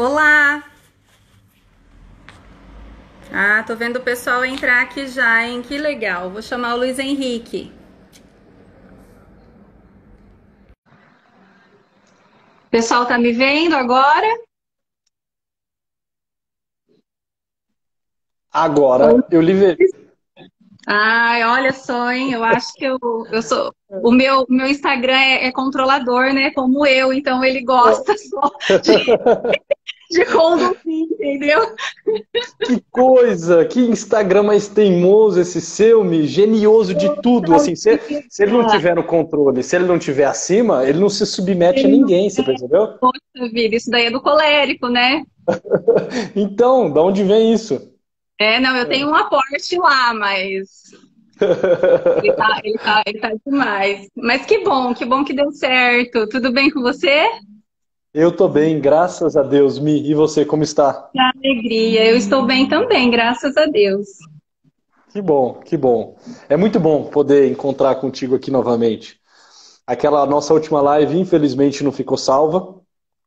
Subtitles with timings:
[0.00, 0.64] Olá!
[3.30, 5.60] Ah, tô vendo o pessoal entrar aqui já, hein?
[5.60, 6.30] Que legal.
[6.30, 7.70] Vou chamar o Luiz Henrique.
[12.64, 14.26] O pessoal tá me vendo agora?
[18.50, 19.92] Agora eu lhe vejo.
[20.86, 22.32] Ai, olha só, hein?
[22.32, 22.98] Eu acho que eu,
[23.30, 23.70] eu sou.
[23.90, 26.50] O meu, meu Instagram é, é controlador, né?
[26.52, 28.94] Como eu, então ele gosta só de,
[30.10, 31.74] de conduzir, entendeu?
[32.64, 33.64] Que coisa!
[33.64, 37.54] Que Instagram mais teimoso esse seu, me genioso de tudo.
[37.54, 41.08] Assim, se, se ele não tiver no controle, se ele não tiver acima, ele não
[41.08, 42.88] se submete a ninguém, você percebeu?
[42.98, 45.22] Poxa vida, isso daí é do colérico, né?
[46.34, 47.92] Então, da onde vem isso?
[48.38, 50.90] É, não, eu tenho um aporte lá, mas.
[52.22, 54.08] Ele tá, ele, tá, ele tá demais.
[54.14, 56.28] Mas que bom, que bom que deu certo.
[56.28, 57.24] Tudo bem com você?
[58.12, 60.02] Eu tô bem, graças a Deus, Mi.
[60.04, 61.08] E você, como está?
[61.12, 62.04] Que alegria.
[62.10, 64.08] Eu estou bem também, graças a Deus.
[65.12, 66.16] Que bom, que bom.
[66.48, 69.20] É muito bom poder encontrar contigo aqui novamente.
[69.86, 72.80] Aquela nossa última live, infelizmente, não ficou salva.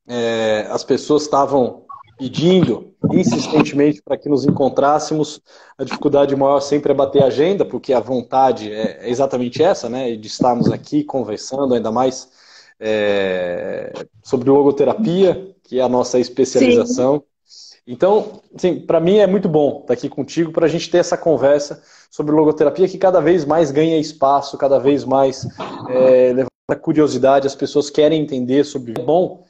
[0.05, 1.85] É, as pessoas estavam
[2.17, 5.41] pedindo insistentemente para que nos encontrássemos.
[5.77, 10.13] A dificuldade maior sempre é bater a agenda, porque a vontade é exatamente essa, né?
[10.17, 12.42] De estarmos aqui conversando, ainda mais
[12.79, 17.23] é, sobre logoterapia, que é a nossa especialização.
[17.45, 17.77] Sim.
[17.85, 21.17] Então, assim, para mim é muito bom estar aqui contigo para a gente ter essa
[21.17, 25.45] conversa sobre logoterapia que cada vez mais ganha espaço, cada vez mais
[25.89, 28.93] é, levanta curiosidade, as pessoas querem entender sobre.
[28.97, 29.43] É bom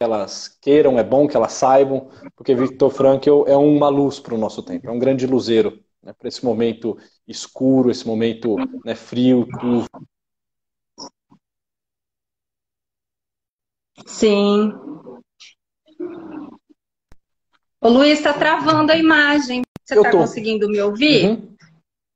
[0.00, 4.38] elas queiram, é bom que elas saibam, porque Victor Frankl é uma luz para o
[4.38, 9.46] nosso tempo, é um grande luzeiro né, para esse momento escuro, esse momento né, frio,
[9.60, 9.88] turvo.
[14.06, 14.72] Sim.
[17.80, 19.62] O Luiz está travando a imagem.
[19.84, 21.26] Você está conseguindo me ouvir?
[21.26, 21.54] Uhum.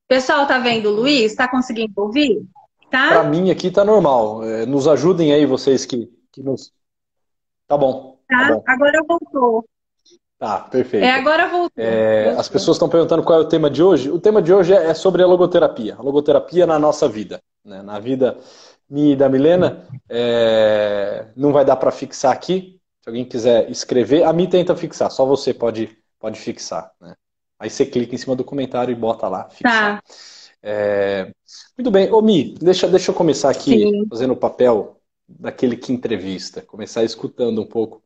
[0.06, 1.32] Pessoal, tá vendo o Luiz?
[1.32, 2.43] Está conseguindo ouvir?
[2.91, 3.09] Tá?
[3.09, 4.43] Para mim aqui tá normal.
[4.43, 6.72] É, nos ajudem aí vocês que, que nos
[7.69, 8.19] Tá bom.
[8.26, 8.62] Tá, tá bom.
[8.66, 9.65] agora voltou.
[10.38, 11.05] Tá, perfeito.
[11.05, 11.84] É, agora voltou.
[11.84, 12.41] É, voltou.
[12.41, 14.10] As pessoas estão perguntando qual é o tema de hoje.
[14.10, 15.97] O tema de hoje é, é sobre a logoterapia.
[15.99, 17.43] A logoterapia na nossa vida.
[17.62, 17.82] Né?
[17.82, 18.38] Na vida
[18.91, 19.87] e da Milena.
[20.09, 21.26] É...
[21.37, 22.81] Não vai dar para fixar aqui.
[23.03, 25.10] Se alguém quiser escrever, a mim tenta fixar.
[25.10, 26.93] Só você pode, pode fixar.
[27.00, 27.15] Né?
[27.59, 29.49] Aí você clica em cima do comentário e bota lá.
[29.49, 30.03] Fixar.
[30.03, 30.15] Tá.
[30.62, 31.32] É...
[31.76, 32.12] Muito bem.
[32.12, 34.06] Ô Mi, deixa, deixa eu começar aqui Sim.
[34.09, 38.03] fazendo o papel daquele que entrevista, começar escutando um pouco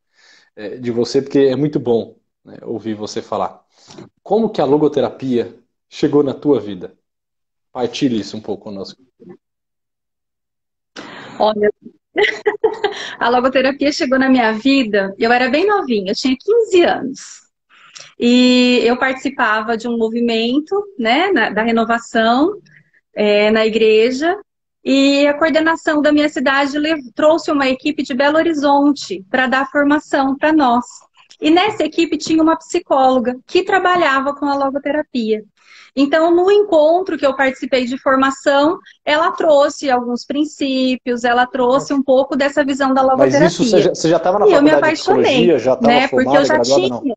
[0.57, 3.65] é, de você, porque é muito bom né, ouvir você falar.
[4.23, 5.55] Como que a logoterapia
[5.89, 6.97] chegou na tua vida?
[7.71, 9.01] Partilhe isso um pouco conosco.
[11.39, 11.73] Olha,
[13.19, 17.43] a logoterapia chegou na minha vida, eu era bem novinha, eu tinha 15 anos.
[18.19, 22.61] E eu participava de um movimento né, na, da renovação
[23.15, 24.37] é, na igreja,
[24.85, 26.77] e a coordenação da minha cidade
[27.15, 30.85] trouxe uma equipe de Belo Horizonte para dar formação para nós.
[31.41, 35.45] E nessa equipe tinha uma psicóloga que trabalhava com a logoterapia.
[35.95, 42.03] Então, no encontro que eu participei de formação, ela trouxe alguns princípios, ela trouxe um
[42.03, 43.41] pouco dessa visão da logoterapia.
[43.41, 46.39] Mas isso você já estava na e faculdade eu me apaixonei, já estava né, formada,
[46.39, 46.89] porque eu já tinha.
[46.89, 47.17] Não.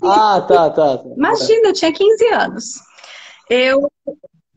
[0.00, 1.08] Não, ah, tá, tá, tá.
[1.16, 2.64] Imagina, eu tinha 15 anos.
[3.50, 3.88] Eu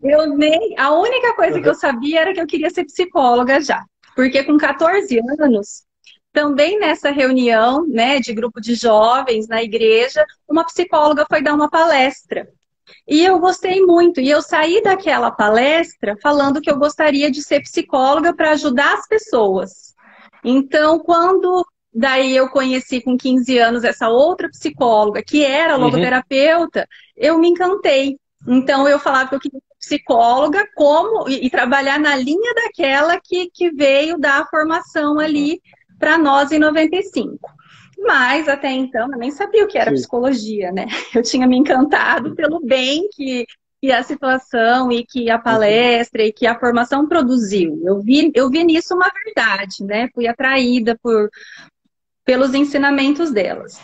[0.04, 0.78] eu nem.
[0.78, 1.62] A única coisa uhum.
[1.62, 3.84] que eu sabia era que eu queria ser psicóloga já.
[4.16, 5.84] Porque com 14 anos,
[6.32, 11.70] também nessa reunião, né, de grupo de jovens na igreja, uma psicóloga foi dar uma
[11.70, 12.48] palestra.
[13.08, 14.20] E eu gostei muito.
[14.20, 19.08] E eu saí daquela palestra falando que eu gostaria de ser psicóloga para ajudar as
[19.08, 19.94] pessoas.
[20.44, 25.84] Então, quando daí eu conheci com 15 anos essa outra psicóloga, que era uhum.
[25.84, 26.86] logoterapeuta, uhum.
[27.18, 28.18] eu me encantei.
[28.48, 33.50] Então eu falava que eu queria psicóloga como e, e, trabalhar na linha daquela que,
[33.50, 35.60] que veio dar a formação ali
[36.02, 37.40] para nós em 95.
[38.00, 39.98] Mas até então eu nem sabia o que era Sim.
[39.98, 40.88] psicologia, né?
[41.14, 43.46] Eu tinha me encantado pelo bem que,
[43.80, 47.80] que a situação e que a palestra e que a formação produziu.
[47.86, 50.10] Eu vi, eu vi nisso uma verdade, né?
[50.16, 51.30] Fui atraída por,
[52.26, 53.80] pelos ensinamentos delas.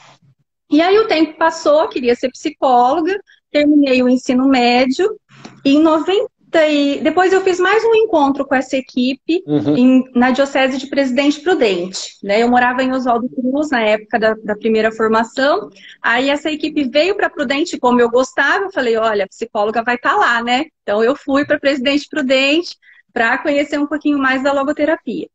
[0.69, 3.17] E aí o tempo passou, queria ser psicóloga,
[3.51, 5.15] terminei o ensino médio
[5.63, 9.75] em 90 e depois eu fiz mais um encontro com essa equipe uhum.
[9.75, 12.17] em, na Diocese de Presidente Prudente.
[12.23, 12.41] Né?
[12.41, 15.69] Eu morava em Oswaldo Cruz na época da, da primeira formação.
[16.01, 19.95] Aí essa equipe veio para Prudente, como eu gostava, eu falei, olha, a psicóloga vai
[19.95, 20.65] estar tá lá, né?
[20.83, 22.77] Então eu fui para Presidente Prudente
[23.11, 25.27] para conhecer um pouquinho mais da logoterapia.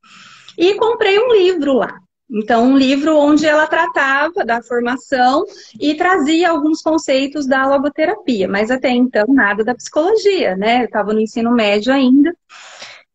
[0.56, 1.94] e comprei um livro lá.
[2.32, 5.44] Então, um livro onde ela tratava da formação
[5.79, 10.81] e trazia alguns conceitos da logoterapia, mas até então nada da psicologia, né?
[10.81, 12.34] Eu estava no ensino médio ainda.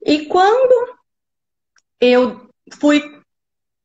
[0.05, 0.95] E quando
[1.99, 2.47] eu
[2.79, 3.01] fui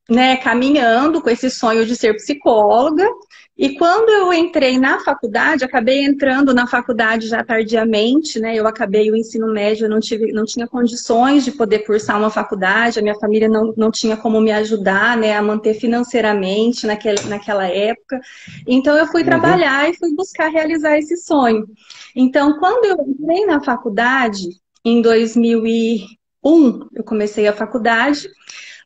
[0.07, 3.09] né, caminhando com esse sonho de ser psicóloga,
[3.55, 8.55] e quando eu entrei na faculdade, acabei entrando na faculdade já tardiamente, né?
[8.55, 12.31] Eu acabei o ensino médio, eu não, tive, não tinha condições de poder cursar uma
[12.31, 17.21] faculdade, a minha família não, não tinha como me ajudar, né, a manter financeiramente naquele,
[17.25, 18.19] naquela época.
[18.65, 19.27] Então eu fui uhum.
[19.27, 21.67] trabalhar e fui buscar realizar esse sonho.
[22.15, 24.49] Então, quando eu entrei na faculdade,
[24.83, 28.27] em 2001, eu comecei a faculdade,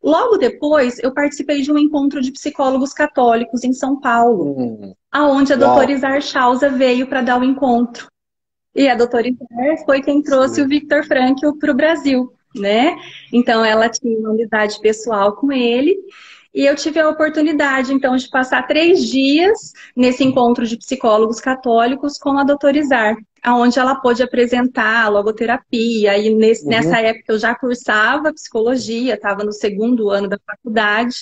[0.03, 4.93] Logo depois, eu participei de um encontro de psicólogos católicos em São Paulo, hum.
[5.11, 8.07] aonde a doutora Isar Chausa veio para dar o encontro.
[8.75, 10.61] E a doutora Isar foi quem trouxe Sim.
[10.61, 12.95] o Victor Frankl para o Brasil, né?
[13.33, 15.97] Então, ela tinha uma amizade pessoal com ele.
[16.57, 22.17] E eu tive a oportunidade, então, de passar três dias nesse encontro de psicólogos católicos
[22.17, 23.15] com a doutora Izar,
[23.45, 26.17] onde ela pôde apresentar logoterapia.
[26.17, 26.69] E nesse, uhum.
[26.69, 31.17] nessa época eu já cursava psicologia, estava no segundo ano da faculdade.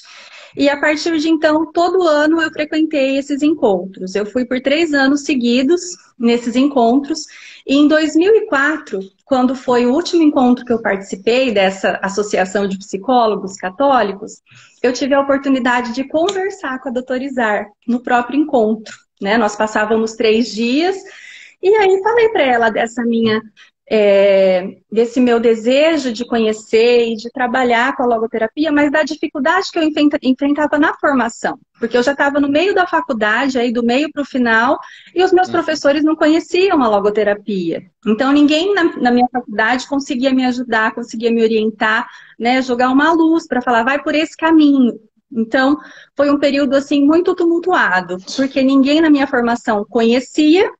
[0.55, 4.15] E a partir de então, todo ano eu frequentei esses encontros.
[4.15, 5.81] Eu fui por três anos seguidos
[6.17, 7.25] nesses encontros.
[7.65, 13.55] E em 2004, quando foi o último encontro que eu participei dessa associação de psicólogos
[13.55, 14.41] católicos,
[14.83, 18.93] eu tive a oportunidade de conversar com a doutora Izar no próprio encontro.
[19.19, 19.37] Né?
[19.37, 20.95] Nós passávamos três dias
[21.61, 23.41] e aí falei para ela dessa minha
[23.89, 29.69] é, desse meu desejo de conhecer e de trabalhar com a logoterapia, mas da dificuldade
[29.71, 29.87] que eu
[30.23, 34.23] enfrentava na formação, porque eu já estava no meio da faculdade, aí do meio para
[34.23, 34.79] o final,
[35.13, 35.51] e os meus hum.
[35.51, 37.83] professores não conheciam a logoterapia.
[38.07, 42.07] Então ninguém na, na, minha faculdade conseguia me ajudar, conseguia me orientar,
[42.39, 44.99] né, jogar uma luz para falar, vai por esse caminho.
[45.31, 45.77] Então,
[46.15, 50.71] foi um período assim muito tumultuado, porque ninguém na minha formação conhecia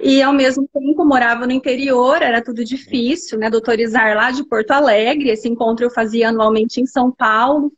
[0.00, 3.48] e ao mesmo tempo morava no interior, era tudo difícil, né?
[3.48, 7.72] Doutorizar lá de Porto Alegre, esse encontro eu fazia anualmente em São Paulo.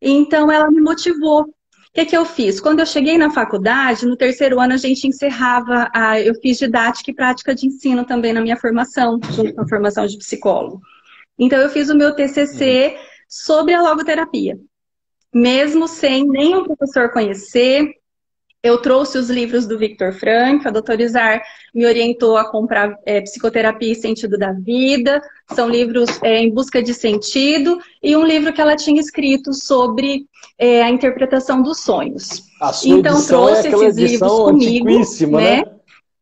[0.00, 1.42] Então ela me motivou.
[1.42, 2.58] O que, que eu fiz?
[2.58, 7.10] Quando eu cheguei na faculdade, no terceiro ano a gente encerrava, a, eu fiz didática
[7.10, 10.80] e prática de ensino também na minha formação, junto com a formação de psicólogo.
[11.38, 12.96] Então eu fiz o meu TCC
[13.28, 14.58] sobre a logoterapia.
[15.34, 17.90] Mesmo sem nenhum professor conhecer,
[18.62, 21.42] eu trouxe os livros do Victor Frank, a doutora Izar
[21.74, 25.20] me orientou a comprar é, Psicoterapia e Sentido da Vida,
[25.52, 30.26] são livros é, em busca de sentido, e um livro que ela tinha escrito sobre
[30.56, 32.44] é, a interpretação dos sonhos.
[32.60, 35.56] A sua então é trouxe é esses livros comigo, né?
[35.56, 35.64] né?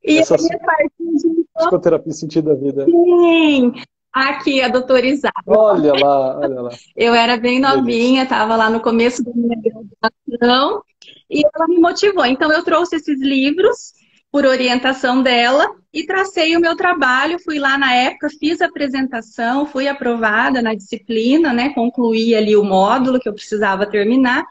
[0.02, 0.34] E Essa...
[0.34, 1.40] a minha parte de...
[1.58, 2.87] Psicoterapia e Sentido da Vida.
[2.87, 3.72] Sim,
[4.12, 5.32] Aqui, a doutora Isabel.
[5.46, 6.70] Olha lá, olha lá.
[6.96, 10.82] Eu era bem novinha, estava lá no começo da minha graduação,
[11.30, 12.26] e ela me motivou.
[12.26, 13.92] Então, eu trouxe esses livros
[14.32, 17.38] por orientação dela e tracei o meu trabalho.
[17.38, 21.70] Fui lá na época, fiz a apresentação, fui aprovada na disciplina, né?
[21.74, 24.44] Concluí ali o módulo que eu precisava terminar.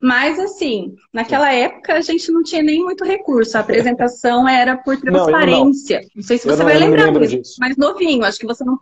[0.00, 3.56] Mas, assim, naquela época a gente não tinha nem muito recurso.
[3.56, 6.00] A apresentação era por transparência.
[6.00, 6.10] Não, não.
[6.16, 8.24] não sei se você não, vai lembrar disso, disso, mas novinho.
[8.24, 8.76] Acho que você não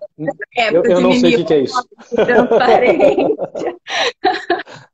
[0.57, 1.88] época eu, eu não sei o que, que, é isso.
[2.14, 3.76] Transparência.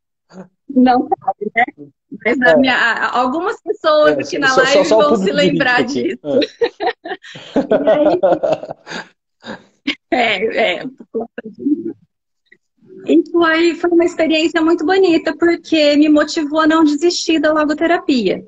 [0.68, 1.64] não sabe, né?
[2.24, 2.56] Mas é.
[2.56, 6.20] minha, algumas pessoas é, aqui na só, live só, só vão se lembrar disso.
[10.10, 10.16] É.
[10.16, 10.84] é, é.
[13.06, 18.44] E foi, foi uma experiência muito bonita, porque me motivou a não desistir da logoterapia.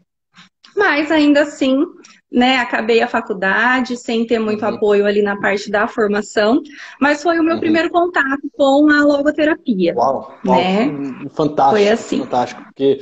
[0.77, 1.85] Mas ainda assim,
[2.31, 4.75] né, acabei a faculdade sem ter muito uhum.
[4.75, 6.63] apoio ali na parte da formação,
[7.01, 7.61] mas foi o meu uhum.
[7.61, 9.95] primeiro contato com a logoterapia.
[9.95, 11.29] Uau, uau né?
[11.31, 11.71] fantástico.
[11.71, 12.19] Foi assim.
[12.21, 13.01] Fantástico, porque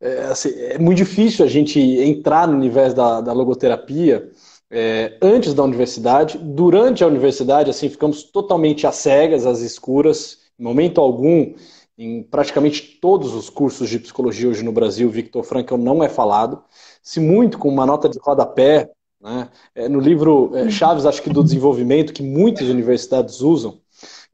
[0.00, 4.30] é, assim, é, muito difícil a gente entrar no universo da, da logoterapia
[4.70, 10.62] é, antes da universidade, durante a universidade, assim, ficamos totalmente às cegas, às escuras, em
[10.62, 11.54] momento algum,
[11.98, 16.62] em praticamente todos os cursos de psicologia hoje no Brasil, Victor Frankl não é falado.
[17.02, 18.90] Se muito com uma nota de rodapé,
[19.20, 19.50] né?
[19.74, 23.78] É, no livro é, Chaves, acho que do desenvolvimento, que muitas universidades usam,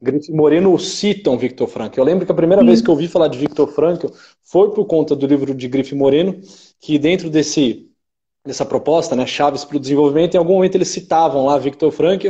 [0.01, 1.99] Grife Moreno citam Victor Frankl.
[1.99, 4.07] Eu lembro que a primeira vez que eu ouvi falar de Victor Frankl
[4.43, 6.39] foi por conta do livro de Grife Moreno,
[6.79, 7.89] que dentro desse,
[8.45, 12.29] dessa proposta, né, Chaves para o Desenvolvimento, em algum momento eles citavam lá Victor Frankl,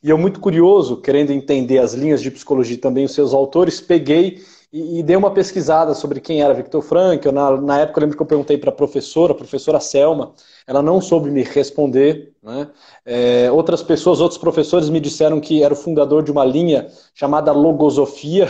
[0.00, 3.80] e eu, muito curioso, querendo entender as linhas de psicologia e também os seus autores,
[3.80, 4.38] peguei
[4.72, 7.32] e, e dei uma pesquisada sobre quem era Victor Frankl.
[7.32, 10.34] Na, na época, eu lembro que eu perguntei para a professora, a professora Selma,
[10.66, 12.32] ela não soube me responder.
[12.42, 12.68] Né?
[13.04, 17.52] É, outras pessoas, outros professores me disseram que era o fundador de uma linha chamada
[17.52, 18.46] logosofia.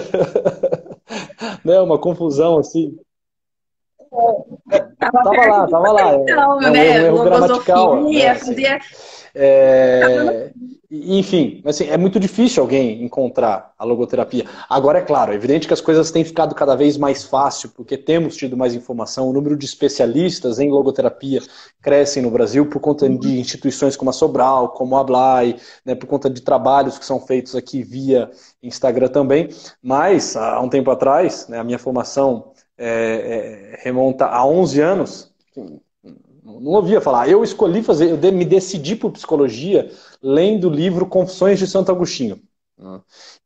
[1.65, 2.97] né, uma confusão assim.
[4.99, 6.15] Tava, tava lá, tava lá.
[6.15, 6.81] Então, é, né?
[6.81, 8.09] um erro gramatical.
[8.13, 8.79] É, fazia...
[9.35, 10.51] É...
[10.91, 14.47] Enfim, assim, é muito difícil alguém encontrar a logoterapia.
[14.71, 17.99] Agora, é claro, é evidente que as coisas têm ficado cada vez mais fácil, porque
[17.99, 21.43] temos tido mais informação, o número de especialistas em logoterapia
[21.83, 26.07] cresce no Brasil por conta de instituições como a Sobral, como a Blay, né, por
[26.07, 28.31] conta de trabalhos que são feitos aqui via
[28.63, 29.51] Instagram também.
[29.83, 35.35] Mas, há um tempo atrás, né, a minha formação é, é, remonta a 11 anos,
[36.61, 37.29] não ouvia falar.
[37.29, 39.91] Eu escolhi fazer, eu me decidi por psicologia
[40.23, 42.41] lendo o livro Confissões de Santo Agostinho.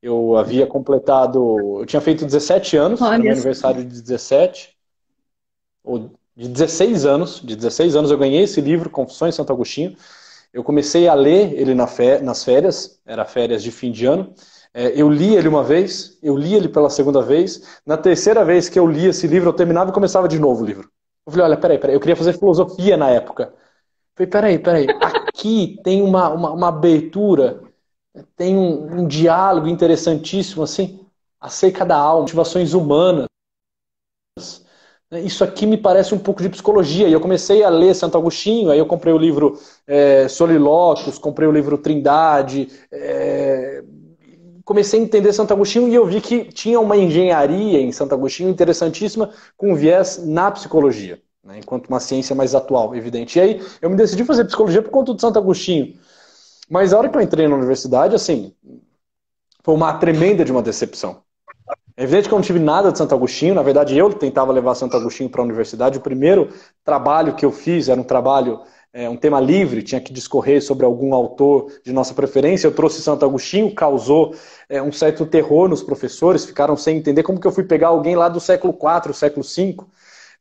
[0.01, 4.77] Eu havia completado, eu tinha feito 17 anos, no meu aniversário de 17,
[5.83, 9.97] ou de 16 anos, de 16 anos eu ganhei esse livro, Confissões de Santo Agostinho.
[10.53, 14.35] Eu comecei a ler ele nas férias, era férias de fim de ano.
[14.75, 17.81] É, eu li ele uma vez, eu li ele pela segunda vez.
[17.87, 20.67] Na terceira vez que eu li esse livro, eu terminava e começava de novo o
[20.67, 20.91] livro.
[21.27, 23.55] Eu falei, olha, peraí, peraí, eu queria fazer filosofia na época.
[24.17, 27.63] Eu falei, peraí, peraí, aqui tem uma, uma, uma abertura,
[28.37, 31.07] tem um, um, diálogo interessantíssimo, assim,
[31.41, 33.27] acerca da alma, motivações humanas.
[35.25, 37.07] Isso aqui me parece um pouco de psicologia.
[37.07, 41.47] E eu comecei a ler Santo Agostinho, aí eu comprei o livro é, Solilóquios, comprei
[41.47, 43.85] o livro Trindade, é,
[44.65, 48.49] comecei a entender Santo Agostinho e eu vi que tinha uma engenharia em Santo Agostinho
[48.49, 53.39] interessantíssima com viés na psicologia, né, enquanto uma ciência mais atual, evidente.
[53.39, 55.99] E aí eu me decidi fazer psicologia por conta de Santo Agostinho.
[56.69, 58.55] Mas a hora que eu entrei na universidade, assim,
[59.63, 61.23] foi uma tremenda de uma decepção.
[61.97, 64.75] É evidente que eu não tive nada de Santo Agostinho, na verdade eu tentava levar
[64.75, 65.99] Santo Agostinho para a universidade.
[65.99, 66.49] O primeiro
[66.85, 68.61] trabalho que eu fiz era um trabalho
[68.93, 72.67] é, um tema livre, tinha que discorrer sobre algum autor de nossa preferência.
[72.67, 74.35] Eu trouxe Santo Agostinho, causou
[74.69, 78.15] é, um certo terror nos professores, ficaram sem entender como que eu fui pegar alguém
[78.15, 79.77] lá do século IV, século V.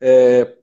[0.02, 0.54] É,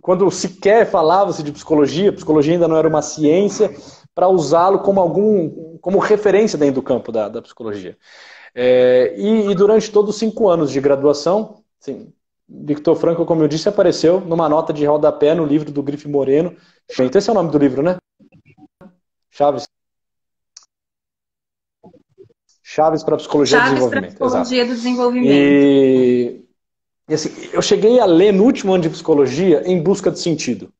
[0.00, 3.74] quando sequer falava-se de psicologia, psicologia ainda não era uma ciência,
[4.14, 7.96] para usá-lo como algum como referência dentro do campo da, da psicologia.
[8.54, 12.12] É, e, e, durante todos os cinco anos de graduação, sim,
[12.48, 16.56] Victor Franco, como eu disse, apareceu numa nota de rodapé no livro do Grife Moreno.
[16.90, 17.96] Então, esse é o nome do livro, né?
[19.30, 19.66] Chaves.
[22.62, 24.16] Chaves para Psicologia Chaves do Desenvolvimento.
[24.16, 24.72] Para Psicologia Exato.
[24.72, 25.32] do Desenvolvimento.
[25.32, 26.44] E,
[27.08, 30.72] e assim, eu cheguei a ler no último ano de Psicologia em busca de sentido.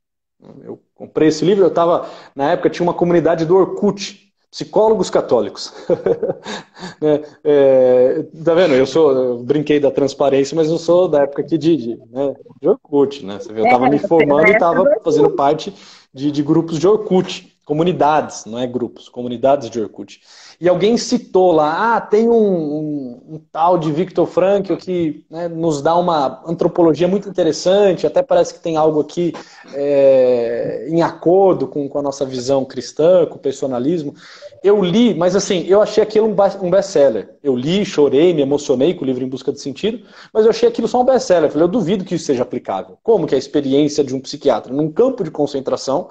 [0.62, 4.21] Eu comprei esse livro, eu estava, na época, tinha uma comunidade do Orkut,
[4.52, 5.72] psicólogos católicos.
[7.00, 7.22] né?
[7.42, 8.74] é, tá vendo?
[8.74, 12.34] Eu sou, eu brinquei da transparência, mas eu sou da época aqui de, de, né,
[12.60, 13.38] de Orkut, né?
[13.40, 15.74] Você vê, eu estava me é, formando e estava fazendo parte
[16.12, 20.20] de, de grupos de Orkut, comunidades, não é grupos, comunidades de Orkut.
[20.62, 25.48] E alguém citou lá, ah, tem um, um, um tal de Victor Frankl que né,
[25.48, 29.32] nos dá uma antropologia muito interessante, até parece que tem algo aqui
[29.74, 34.14] é, em acordo com, com a nossa visão cristã, com o personalismo.
[34.62, 37.30] Eu li, mas assim, eu achei aquilo um best-seller.
[37.42, 40.68] Eu li, chorei, me emocionei com o livro Em Busca de Sentido, mas eu achei
[40.68, 41.50] aquilo só um best-seller.
[41.50, 42.96] Falei, eu duvido que isso seja aplicável.
[43.02, 46.10] Como que a experiência de um psiquiatra num campo de concentração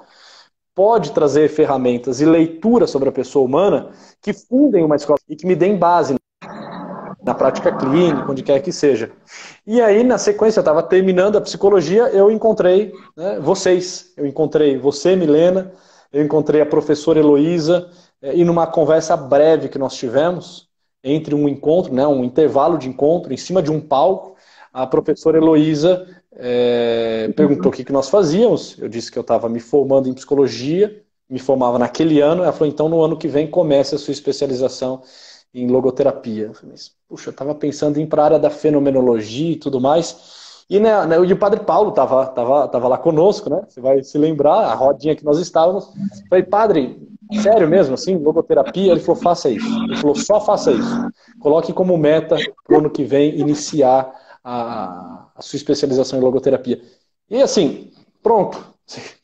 [0.74, 5.46] pode trazer ferramentas e leitura sobre a pessoa humana que fundem uma escola e que
[5.46, 6.14] me deem base
[7.22, 9.12] na prática clínica, onde quer que seja.
[9.66, 14.12] E aí, na sequência, eu estava terminando a psicologia, eu encontrei né, vocês.
[14.16, 15.72] Eu encontrei você, Milena,
[16.12, 17.88] eu encontrei a professora Heloísa,
[18.20, 20.68] é, e numa conversa breve que nós tivemos,
[21.02, 24.36] entre um encontro, né, um intervalo de encontro, em cima de um palco,
[24.72, 28.76] a professora Heloísa é, perguntou o que, que nós fazíamos.
[28.78, 32.42] Eu disse que eu estava me formando em psicologia, me formava naquele ano.
[32.42, 35.02] Ela falou: então no ano que vem comece a sua especialização
[35.54, 36.46] em logoterapia.
[36.46, 36.74] Eu falei,
[37.08, 40.64] puxa, eu estava pensando em ir para a área da fenomenologia e tudo mais.
[40.70, 43.62] E, né, né, e o padre Paulo estava tava, tava lá conosco, né?
[43.68, 45.84] Você vai se lembrar, a rodinha que nós estávamos.
[45.84, 47.08] Eu falei, padre,
[47.42, 48.92] sério mesmo, assim, logoterapia?
[48.92, 49.84] Ele falou, faça isso.
[49.84, 51.10] Ele falou, só faça isso.
[51.40, 54.10] Coloque como meta para o ano que vem iniciar
[54.42, 56.80] a, sua especialização em logoterapia.
[57.30, 58.62] E assim, pronto.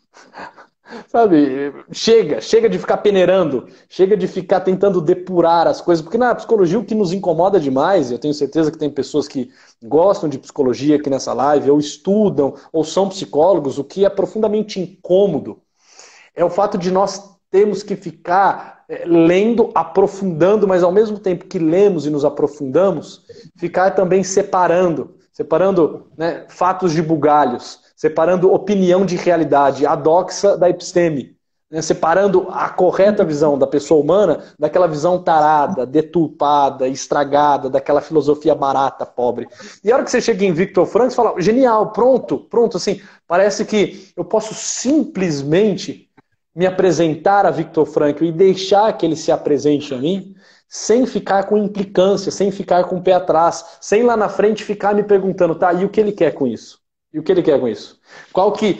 [1.09, 6.35] Sabe, chega, chega de ficar peneirando, chega de ficar tentando depurar as coisas, porque na
[6.35, 9.51] psicologia o que nos incomoda demais, eu tenho certeza que tem pessoas que
[9.85, 14.81] gostam de psicologia aqui nessa live, ou estudam, ou são psicólogos, o que é profundamente
[14.81, 15.61] incômodo
[16.39, 21.47] é o fato de nós termos que ficar é, lendo, aprofundando, mas ao mesmo tempo
[21.47, 23.25] que lemos e nos aprofundamos,
[23.57, 30.69] ficar também separando, separando né, fatos de bugalhos, separando opinião de realidade, a doxa da
[30.69, 31.37] episteme.
[31.71, 38.53] né, separando a correta visão da pessoa humana daquela visão tarada, deturpada, estragada, daquela filosofia
[38.53, 39.47] barata, pobre.
[39.85, 43.01] E a hora que você chega em Victor Frankl, você fala, genial, pronto, pronto, assim,
[43.25, 46.09] parece que eu posso simplesmente
[46.53, 50.35] me apresentar a Victor Frankl e deixar que ele se apresente a mim,
[50.69, 54.95] sem ficar com implicância, sem ficar com o pé atrás, sem lá na frente ficar
[54.95, 56.79] me perguntando, tá, e o que ele quer com isso?
[57.13, 57.99] E o que ele quer com isso?
[58.33, 58.75] Qual, que,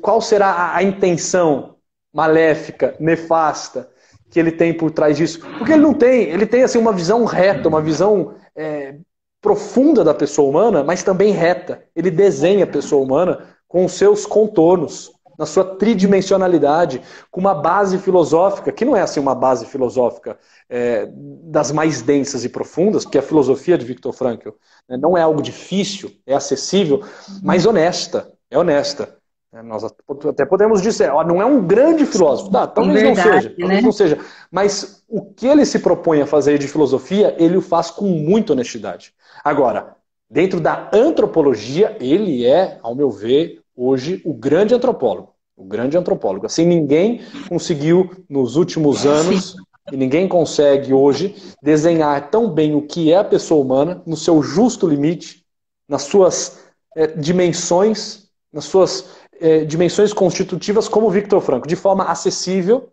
[0.00, 1.76] qual será a, intenção
[2.12, 3.90] maléfica, nefasta
[4.30, 5.40] que ele tem por trás disso.
[5.56, 8.96] Porque ele não tem, ele tem assim uma visão reta, uma visão é,
[9.40, 11.82] profunda da pessoa humana, mas também reta.
[11.94, 17.96] Ele desenha a pessoa humana com os seus contornos, na sua tridimensionalidade, com uma base
[17.98, 20.36] filosófica, que não é assim uma base filosófica
[20.68, 21.08] é,
[21.44, 24.50] das mais densas e profundas, porque a filosofia de Viktor Frankl
[24.88, 27.04] né, não é algo difícil, é acessível,
[27.42, 29.16] mas honesta, é honesta.
[29.50, 33.34] É, nós até podemos dizer, ó, não é um grande filósofo, tá, talvez Verdade, não
[33.34, 33.80] seja, talvez né?
[33.80, 34.18] não seja,
[34.50, 38.52] mas o que ele se propõe a fazer de filosofia, ele o faz com muita
[38.52, 39.14] honestidade.
[39.42, 39.96] Agora,
[40.28, 46.44] dentro da antropologia, ele é, ao meu ver, hoje o grande antropólogo, o grande antropólogo.
[46.44, 49.54] Assim, ninguém conseguiu nos últimos anos
[49.92, 54.42] e ninguém consegue hoje desenhar tão bem o que é a pessoa humana no seu
[54.42, 55.44] justo limite,
[55.88, 56.64] nas suas
[56.96, 62.90] é, dimensões, nas suas é, dimensões constitutivas como o Victor Franco, de forma acessível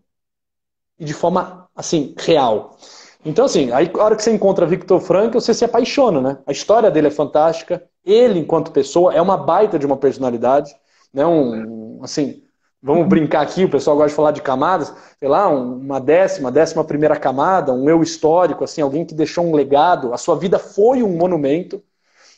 [0.99, 2.77] e de forma, assim, real.
[3.25, 6.37] Então, assim, aí, a hora que você encontra Victor Franco, você se apaixona, né?
[6.45, 10.75] A história dele é fantástica, ele, enquanto pessoa, é uma baita de uma personalidade,
[11.11, 11.25] né?
[11.25, 12.43] Um, assim,
[12.83, 16.83] vamos brincar aqui, o pessoal gosta de falar de camadas, sei lá, uma décima, décima
[16.83, 21.01] primeira camada, um eu histórico, assim, alguém que deixou um legado, a sua vida foi
[21.01, 21.81] um monumento,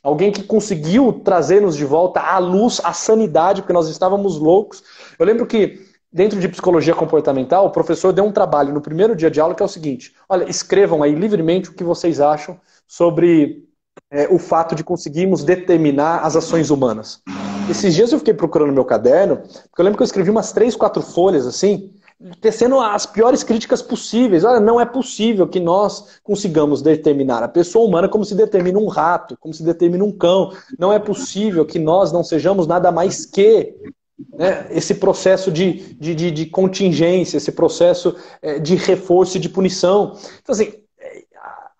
[0.03, 4.83] Alguém que conseguiu trazer-nos de volta à luz, à sanidade, porque nós estávamos loucos.
[5.17, 9.29] Eu lembro que, dentro de psicologia comportamental, o professor deu um trabalho no primeiro dia
[9.29, 13.67] de aula que é o seguinte: olha, escrevam aí livremente o que vocês acham sobre
[14.11, 17.21] é, o fato de conseguirmos determinar as ações humanas.
[17.69, 20.75] Esses dias eu fiquei procurando meu caderno, porque eu lembro que eu escrevi umas três,
[20.75, 21.91] quatro folhas assim,
[22.39, 24.43] tecendo as piores críticas possíveis.
[24.43, 28.87] Olha, não é possível que nós consigamos determinar a pessoa humana como se determina um
[28.87, 30.51] rato, como se determina um cão.
[30.79, 33.75] Não é possível que nós não sejamos nada mais que
[34.33, 39.49] né, esse processo de, de, de, de, contingência, esse processo é, de reforço e de
[39.49, 40.17] punição.
[40.41, 40.73] Então, assim,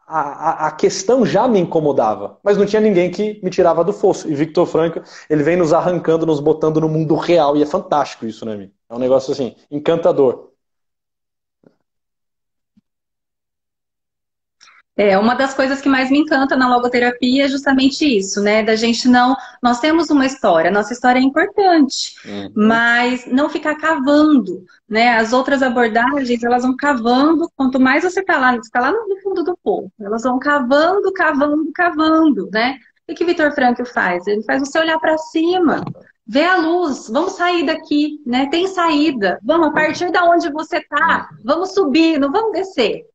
[0.08, 4.30] a, a, questão já me incomodava, mas não tinha ninguém que me tirava do fosso.
[4.30, 8.26] E Victor Franco, ele vem nos arrancando, nos botando no mundo real, e é fantástico
[8.26, 8.72] isso, né, mim?
[8.90, 10.52] É um negócio assim, encantador.
[14.98, 18.64] É, uma das coisas que mais me encanta na logoterapia é justamente isso, né?
[18.64, 19.38] Da gente não.
[19.62, 22.52] Nós temos uma história, nossa história é importante, uhum.
[22.56, 25.16] mas não ficar cavando, né?
[25.16, 29.44] As outras abordagens, elas vão cavando, quanto mais você está lá, está lá no fundo
[29.44, 32.80] do poço, elas vão cavando, cavando, cavando, né?
[33.08, 34.26] O que Vitor Frankl faz?
[34.26, 35.86] Ele faz você olhar para cima,
[36.26, 38.48] ver a luz, vamos sair daqui, né?
[38.50, 43.06] Tem saída, vamos, a partir da onde você está, vamos subir, não vamos descer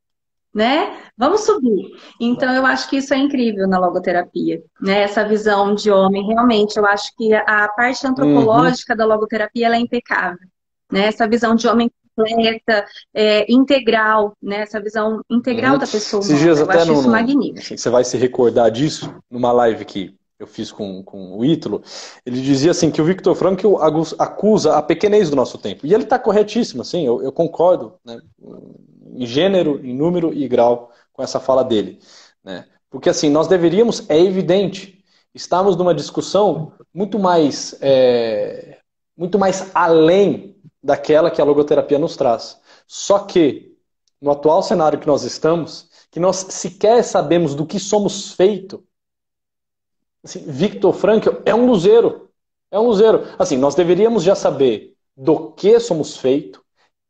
[0.55, 0.99] né?
[1.17, 1.91] Vamos subir.
[2.21, 5.03] Então, eu acho que isso é incrível na logoterapia, né?
[5.03, 8.97] Essa visão de homem, realmente, eu acho que a parte antropológica uhum.
[8.99, 10.47] da logoterapia é impecável,
[10.91, 11.07] né?
[11.07, 12.85] Essa visão de homem completa,
[13.15, 14.61] é, integral, né?
[14.61, 15.79] Essa visão integral uhum.
[15.79, 16.23] da pessoa.
[16.23, 17.79] Esses dias eu até acho no, isso magnífico.
[17.79, 21.83] Você vai se recordar disso numa live que eu fiz com, com o Ítalo,
[22.26, 23.76] ele dizia assim que o Victor Frankl
[24.18, 25.87] acusa a pequenez do nosso tempo.
[25.87, 28.20] E ele está corretíssimo, assim, eu, eu concordo, né?
[29.14, 32.00] em gênero, em número e grau com essa fala dele.
[32.42, 32.66] Né?
[32.90, 35.02] Porque assim, nós deveríamos, é evidente,
[35.35, 38.78] estamos numa discussão muito mais, é,
[39.16, 42.59] muito mais além daquela que a logoterapia nos traz.
[42.87, 43.76] Só que,
[44.20, 48.85] no atual cenário que nós estamos, que nós sequer sabemos do que somos feito,
[50.24, 52.28] assim, Victor Frankl é um luzeiro.
[52.70, 53.24] É um luzeiro.
[53.38, 56.62] Assim, nós deveríamos já saber do que somos feito,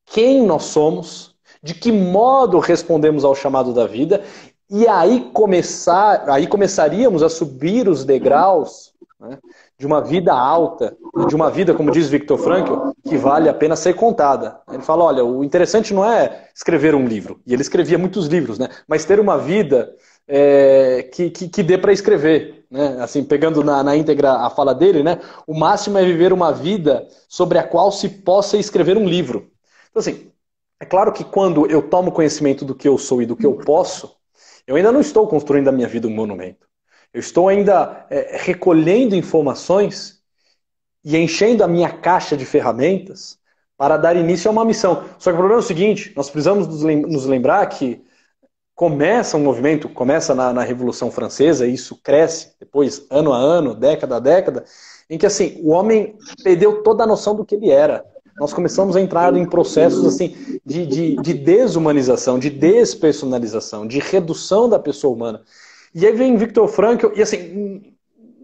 [0.06, 4.24] quem nós somos, de que modo respondemos ao chamado da vida,
[4.68, 9.38] e aí começar, aí começaríamos a subir os degraus né,
[9.78, 10.96] de uma vida alta,
[11.28, 14.60] de uma vida, como diz Victor Frankl, que vale a pena ser contada.
[14.72, 18.58] Ele fala, olha, o interessante não é escrever um livro, e ele escrevia muitos livros,
[18.58, 19.94] né, mas ter uma vida
[20.26, 22.64] é, que, que, que, dê para escrever.
[22.70, 22.98] Né?
[23.00, 25.20] Assim, pegando na, na íntegra a fala dele, né?
[25.46, 29.50] o máximo é viver uma vida sobre a qual se possa escrever um livro.
[29.90, 30.30] Então, assim,
[30.80, 33.54] é claro que quando eu tomo conhecimento do que eu sou e do que eu
[33.54, 34.16] posso,
[34.66, 36.66] eu ainda não estou construindo a minha vida um monumento.
[37.12, 40.22] Eu estou ainda é, recolhendo informações
[41.04, 43.38] e enchendo a minha caixa de ferramentas
[43.76, 45.04] para dar início a uma missão.
[45.18, 48.02] Só que o problema é o seguinte: nós precisamos nos lembrar que
[48.74, 53.74] começa um movimento, começa na, na Revolução Francesa, e isso cresce depois, ano a ano,
[53.74, 54.64] década a década,
[55.08, 58.04] em que assim o homem perdeu toda a noção do que ele era.
[58.38, 64.68] Nós começamos a entrar em processos assim de, de, de desumanização, de despersonalização, de redução
[64.68, 65.42] da pessoa humana.
[65.94, 67.92] E aí vem Victor Frankl e assim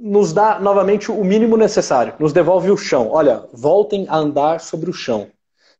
[0.00, 3.08] nos dá novamente o mínimo necessário, nos devolve o chão.
[3.10, 5.28] Olha, voltem a andar sobre o chão.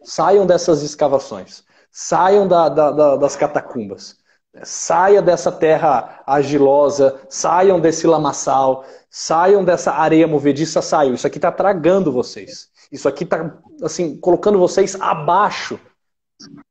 [0.03, 1.63] Saiam dessas escavações.
[1.93, 4.17] Saiam da, da, da, das catacumbas.
[4.65, 11.15] Saia dessa terra agilosa, saiam desse lamaçal, saiam dessa areia movediça, saiam.
[11.15, 12.69] Isso aqui está tragando vocês.
[12.91, 15.79] Isso aqui está assim, colocando vocês abaixo.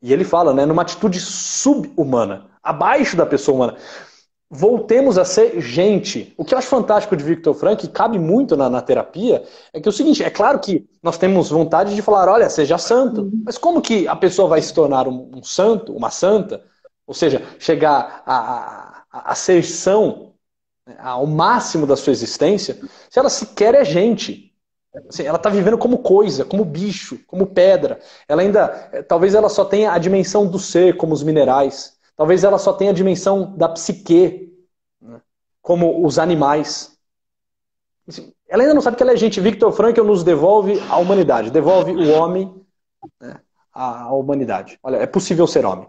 [0.02, 3.78] E ele fala, né, numa atitude subhumana, abaixo da pessoa humana
[4.50, 6.34] voltemos a ser gente.
[6.38, 9.80] O que eu acho fantástico de Victor Frank, e cabe muito na, na, terapia, é
[9.80, 13.22] que é o seguinte, é claro que nós temos vontade de falar, olha, seja santo,
[13.22, 13.44] uhum.
[13.46, 16.64] mas como que a pessoa vai se tornar um, um santo, uma santa,
[17.08, 20.34] ou seja, chegar ser são,
[20.86, 24.54] né, ao máximo da sua existência, se ela sequer é gente?
[25.08, 28.00] Assim, ela está vivendo como coisa, como bicho, como pedra.
[28.28, 31.98] Ela ainda, eh, talvez ela só tenha a dimensão do ser, como os minerais.
[32.16, 34.52] Talvez ela só tenha a dimensão da psique,
[35.00, 35.22] né?
[35.62, 36.98] como os animais.
[38.08, 39.40] Assim, ela ainda não sabe que ela é gente.
[39.40, 42.66] Victor Frankl nos devolve a humanidade, devolve o homem
[43.22, 43.40] né,
[43.72, 44.80] à humanidade.
[44.82, 45.88] Olha, é possível ser homem.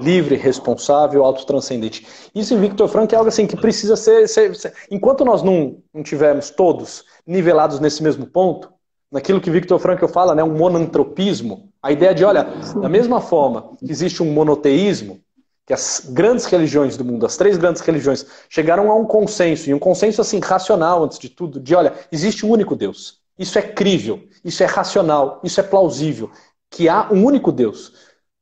[0.00, 2.06] Livre, responsável, autotranscendente.
[2.34, 4.28] Isso em Victor Frankl é algo assim que precisa ser.
[4.28, 4.72] ser, ser...
[4.90, 8.68] Enquanto nós não, não tivermos todos nivelados nesse mesmo ponto,
[9.10, 12.44] naquilo que Victor Frankl fala, né, um monantropismo, a ideia de, olha,
[12.80, 15.20] da mesma forma que existe um monoteísmo,
[15.66, 19.74] que as grandes religiões do mundo, as três grandes religiões, chegaram a um consenso, e
[19.74, 23.20] um consenso assim racional antes de tudo, de olha, existe um único Deus.
[23.38, 26.30] Isso é crível, isso é racional, isso é plausível,
[26.70, 27.92] que há um único Deus.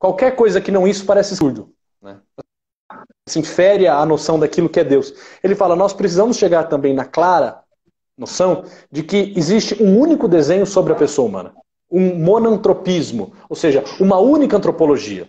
[0.04, 1.70] Qualquer coisa que não isso parece surdo.
[2.02, 2.18] Né?
[3.26, 5.14] Se infere a noção daquilo que é Deus.
[5.42, 7.62] Ele fala, nós precisamos chegar também na clara
[8.14, 11.54] noção de que existe um único desenho sobre a pessoa humana.
[11.90, 15.26] Um monantropismo, ou seja, uma única antropologia.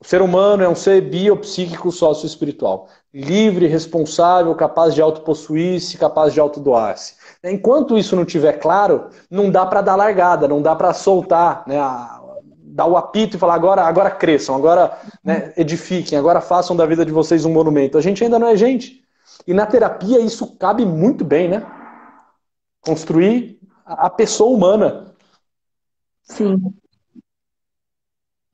[0.00, 6.38] O ser humano é um ser biopsíquico sócio-espiritual, livre, responsável, capaz de autopossuir-se, capaz de
[6.38, 7.14] autodoar-se.
[7.42, 11.80] Enquanto isso não tiver claro, não dá para dar largada, não dá para soltar, né,
[11.80, 12.20] a,
[12.74, 17.06] dar o apito e falar agora, agora cresçam, agora né, edifiquem, agora façam da vida
[17.06, 17.96] de vocês um monumento.
[17.96, 19.00] A gente ainda não é gente.
[19.46, 21.64] E na terapia isso cabe muito bem, né?
[22.80, 25.14] Construir a pessoa humana.
[26.24, 26.60] Sim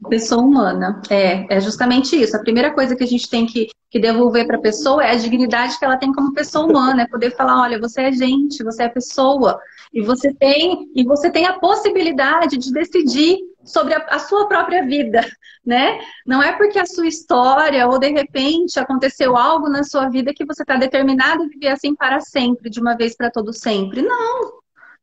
[0.09, 1.03] pessoa humana.
[1.11, 2.37] É, é justamente isso.
[2.37, 5.17] A primeira coisa que a gente tem que, que devolver para a pessoa é a
[5.17, 8.85] dignidade que ela tem como pessoa humana, é poder falar, olha, você é gente, você
[8.85, 9.61] é pessoa,
[9.93, 14.85] e você tem, e você tem a possibilidade de decidir sobre a, a sua própria
[14.85, 15.21] vida,
[15.65, 16.01] né?
[16.27, 20.45] Não é porque a sua história ou de repente aconteceu algo na sua vida que
[20.45, 24.03] você está determinado a viver assim para sempre, de uma vez para todo sempre.
[24.03, 24.60] Não,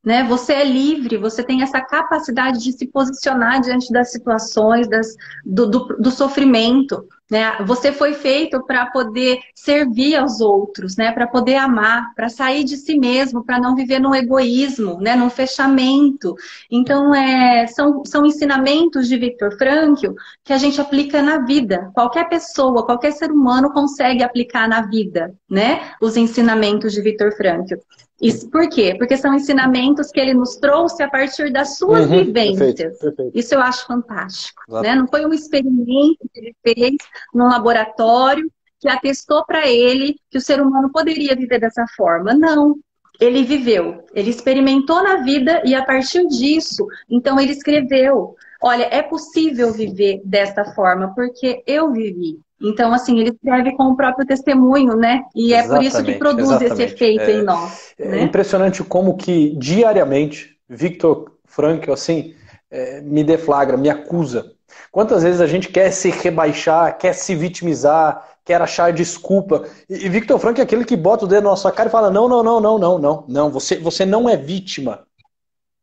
[0.07, 0.23] né?
[0.23, 5.65] Você é livre, você tem essa capacidade de se posicionar diante das situações, das, do,
[5.65, 7.05] do, do sofrimento.
[7.29, 7.57] Né?
[7.65, 11.11] Você foi feito para poder servir aos outros, né?
[11.11, 15.13] para poder amar, para sair de si mesmo, para não viver no egoísmo, né?
[15.13, 16.33] num fechamento.
[16.71, 21.91] Então, é, são, são ensinamentos de Viktor Frankl que a gente aplica na vida.
[21.93, 25.91] Qualquer pessoa, qualquer ser humano consegue aplicar na vida né?
[26.01, 27.75] os ensinamentos de Viktor Frankl.
[28.21, 28.95] Isso por quê?
[28.97, 32.59] Porque são ensinamentos que ele nos trouxe a partir das suas uhum, vivências.
[32.59, 33.37] Perfeito, perfeito.
[33.37, 34.63] Isso eu acho fantástico.
[34.81, 34.95] Né?
[34.95, 36.95] Não foi um experimento que ele fez
[37.33, 42.33] num laboratório que atestou para ele que o ser humano poderia viver dessa forma.
[42.33, 42.75] Não.
[43.19, 49.01] Ele viveu, ele experimentou na vida e a partir disso, então ele escreveu: Olha, é
[49.01, 52.39] possível viver desta forma porque eu vivi.
[52.61, 55.23] Então, assim, ele escreve com o próprio testemunho, né?
[55.35, 56.73] E é por isso que produz exatamente.
[56.73, 57.93] esse efeito é, em nós.
[57.99, 58.21] É né?
[58.21, 62.33] impressionante como que diariamente Victor Frankl, assim,
[62.69, 64.51] é, me deflagra, me acusa.
[64.91, 69.65] Quantas vezes a gente quer se rebaixar, quer se vitimizar, quer achar desculpa.
[69.87, 72.27] E Victor Frankl é aquele que bota o dedo na nossa cara e fala: não,
[72.27, 73.51] não, não, não, não, não, não.
[73.51, 75.05] Você, você não é vítima.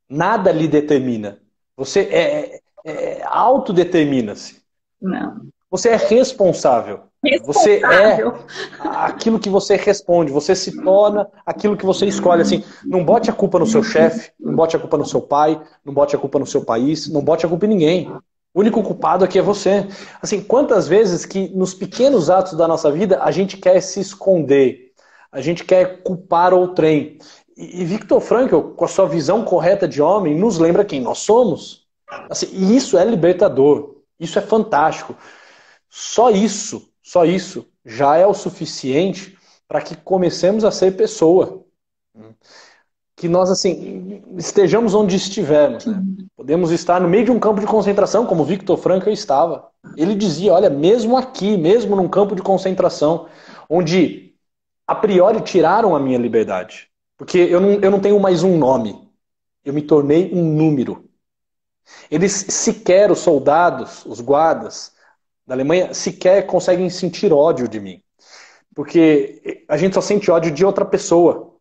[0.08, 1.38] Nada lhe determina.
[1.76, 4.62] Você é, é, é autodetermina-se.
[5.00, 5.46] Não.
[5.74, 7.00] Você é responsável.
[7.24, 7.42] responsável.
[7.52, 8.22] Você é
[8.80, 10.30] aquilo que você responde.
[10.30, 12.42] Você se torna aquilo que você escolhe.
[12.42, 15.60] Assim, não bote a culpa no seu chefe, não bote a culpa no seu pai,
[15.84, 18.08] não bote a culpa no seu país, não bote a culpa em ninguém.
[18.54, 19.84] O único culpado aqui é você.
[20.22, 24.92] Assim, quantas vezes que nos pequenos atos da nossa vida a gente quer se esconder,
[25.32, 27.18] a gente quer culpar outrem.
[27.56, 31.84] E Victor Frankl, com a sua visão correta de homem, nos lembra quem nós somos.
[32.30, 33.96] Assim, e isso é libertador.
[34.20, 35.16] Isso é fantástico.
[35.96, 41.64] Só isso, só isso já é o suficiente para que comecemos a ser pessoa.
[43.14, 45.87] Que nós, assim, estejamos onde estivermos.
[45.87, 46.02] Né?
[46.37, 49.68] Podemos estar no meio de um campo de concentração, como Victor Frankl estava.
[49.96, 53.28] Ele dizia: olha, mesmo aqui, mesmo num campo de concentração,
[53.70, 54.35] onde
[54.88, 59.09] a priori tiraram a minha liberdade, porque eu não, eu não tenho mais um nome,
[59.64, 61.09] eu me tornei um número.
[62.11, 64.93] Eles sequer, os soldados, os guardas
[65.46, 68.02] da Alemanha, sequer conseguem sentir ódio de mim.
[68.74, 71.52] Porque a gente só sente ódio de outra pessoa.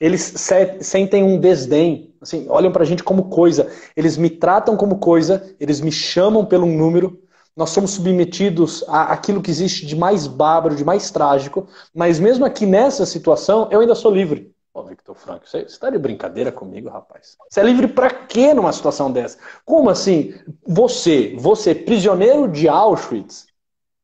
[0.00, 0.34] Eles
[0.80, 3.70] sentem um desdém, assim, olham pra gente como coisa.
[3.96, 7.22] Eles me tratam como coisa, eles me chamam pelo número.
[7.56, 11.66] Nós somos submetidos àquilo que existe de mais bárbaro, de mais trágico.
[11.94, 14.54] Mas mesmo aqui nessa situação, eu ainda sou livre.
[14.76, 17.38] Ô, Victor Franco, você está de brincadeira comigo, rapaz?
[17.48, 19.38] Você é livre para quê numa situação dessa?
[19.64, 20.34] Como assim?
[20.66, 23.46] Você, você, prisioneiro de Auschwitz,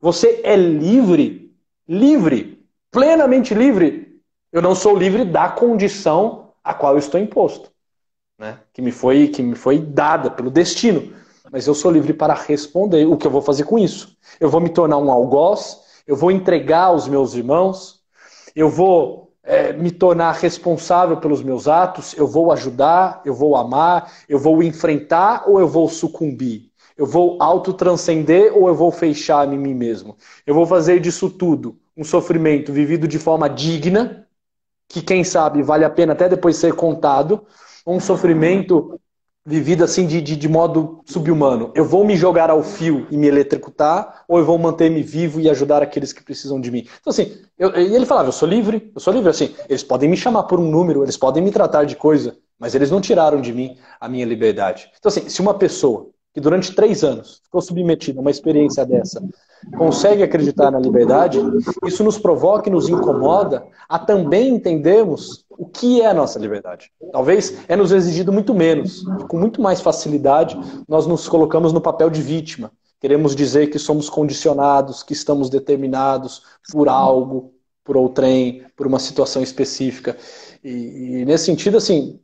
[0.01, 1.55] você é livre,
[1.87, 4.19] livre, plenamente livre.
[4.51, 7.69] Eu não sou livre da condição a qual eu estou imposto,
[8.39, 8.57] né?
[8.73, 11.13] Que me foi, que me foi dada pelo destino.
[11.51, 14.17] Mas eu sou livre para responder o que eu vou fazer com isso.
[14.39, 18.01] Eu vou me tornar um algoz, eu vou entregar aos meus irmãos,
[18.55, 22.13] eu vou é, me tornar responsável pelos meus atos?
[22.17, 23.21] Eu vou ajudar?
[23.25, 24.11] Eu vou amar?
[24.27, 26.71] Eu vou enfrentar ou eu vou sucumbir?
[26.95, 30.15] Eu vou autotranscender ou eu vou fechar em mim mesmo?
[30.45, 34.27] Eu vou fazer disso tudo um sofrimento vivido de forma digna,
[34.89, 37.45] que quem sabe vale a pena até depois ser contado,
[37.85, 38.99] um sofrimento
[39.45, 41.71] vivida assim de, de, de, modo subhumano.
[41.75, 45.49] Eu vou me jogar ao fio e me eletrocutar, ou eu vou manter-me vivo e
[45.49, 46.87] ajudar aqueles que precisam de mim.
[47.01, 50.15] Então, assim, eu, ele falava, eu sou livre, eu sou livre, assim, eles podem me
[50.15, 53.51] chamar por um número, eles podem me tratar de coisa, mas eles não tiraram de
[53.51, 54.89] mim a minha liberdade.
[54.97, 59.23] Então, assim, se uma pessoa que durante três anos ficou submetida a uma experiência dessa,
[59.77, 61.39] consegue acreditar na liberdade,
[61.85, 66.91] isso nos provoca e nos incomoda a também entendermos o que é a nossa liberdade.
[67.11, 72.09] Talvez é nos exigido muito menos, com muito mais facilidade, nós nos colocamos no papel
[72.09, 72.71] de vítima.
[72.99, 76.41] Queremos dizer que somos condicionados, que estamos determinados
[76.71, 80.17] por algo, por outrem, por uma situação específica.
[80.63, 80.69] E,
[81.19, 82.19] e nesse sentido, assim,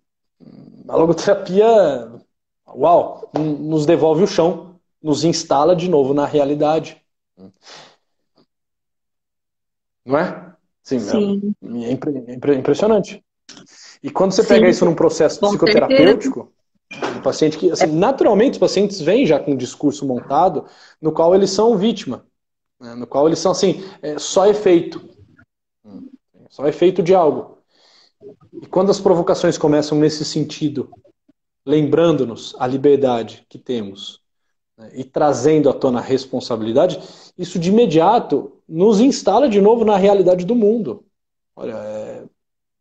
[0.87, 2.08] a logoterapia
[2.75, 7.01] uau, nos devolve o chão, nos instala de novo na realidade.
[10.05, 10.55] Não é?
[10.83, 11.55] Sim, Sim.
[11.63, 13.23] É, é, impressionante.
[14.01, 14.49] E quando você Sim.
[14.49, 16.51] pega isso num processo Com psicoterapêutico,
[17.17, 20.65] o paciente que, assim, naturalmente, os pacientes vêm já com um discurso montado
[21.01, 22.25] no qual eles são vítima,
[22.79, 22.95] né?
[22.95, 25.09] no qual eles são, assim, é, só efeito.
[26.49, 27.59] Só efeito de algo.
[28.61, 30.89] E quando as provocações começam nesse sentido,
[31.69, 34.19] lembrando-nos a liberdade que temos
[34.75, 36.99] né, e trazendo à tona a responsabilidade,
[37.37, 41.05] isso de imediato nos instala de novo na realidade do mundo.
[41.55, 42.23] Olha, é...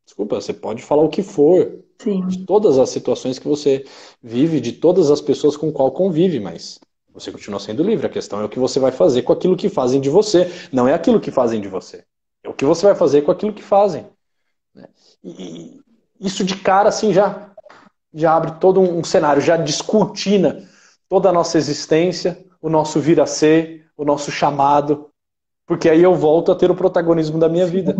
[0.06, 2.26] desculpa, você pode falar o que for, Sim.
[2.26, 3.84] de todas as situações que você
[4.22, 6.80] vive, de todas as pessoas com qual convive, mas
[7.12, 8.06] você continua sendo livre.
[8.06, 10.88] A questão é o que você vai fazer com aquilo que fazem de você, não
[10.88, 12.04] é aquilo que fazem de você.
[12.42, 14.06] É o que você vai fazer com aquilo que fazem.
[14.74, 14.88] Né.
[15.22, 15.78] E
[16.18, 17.52] isso de cara, assim, já
[18.12, 20.64] já abre todo um cenário, já descortina
[21.08, 25.10] toda a nossa existência, o nosso vir a ser, o nosso chamado,
[25.66, 27.96] porque aí eu volto a ter o protagonismo da minha vida.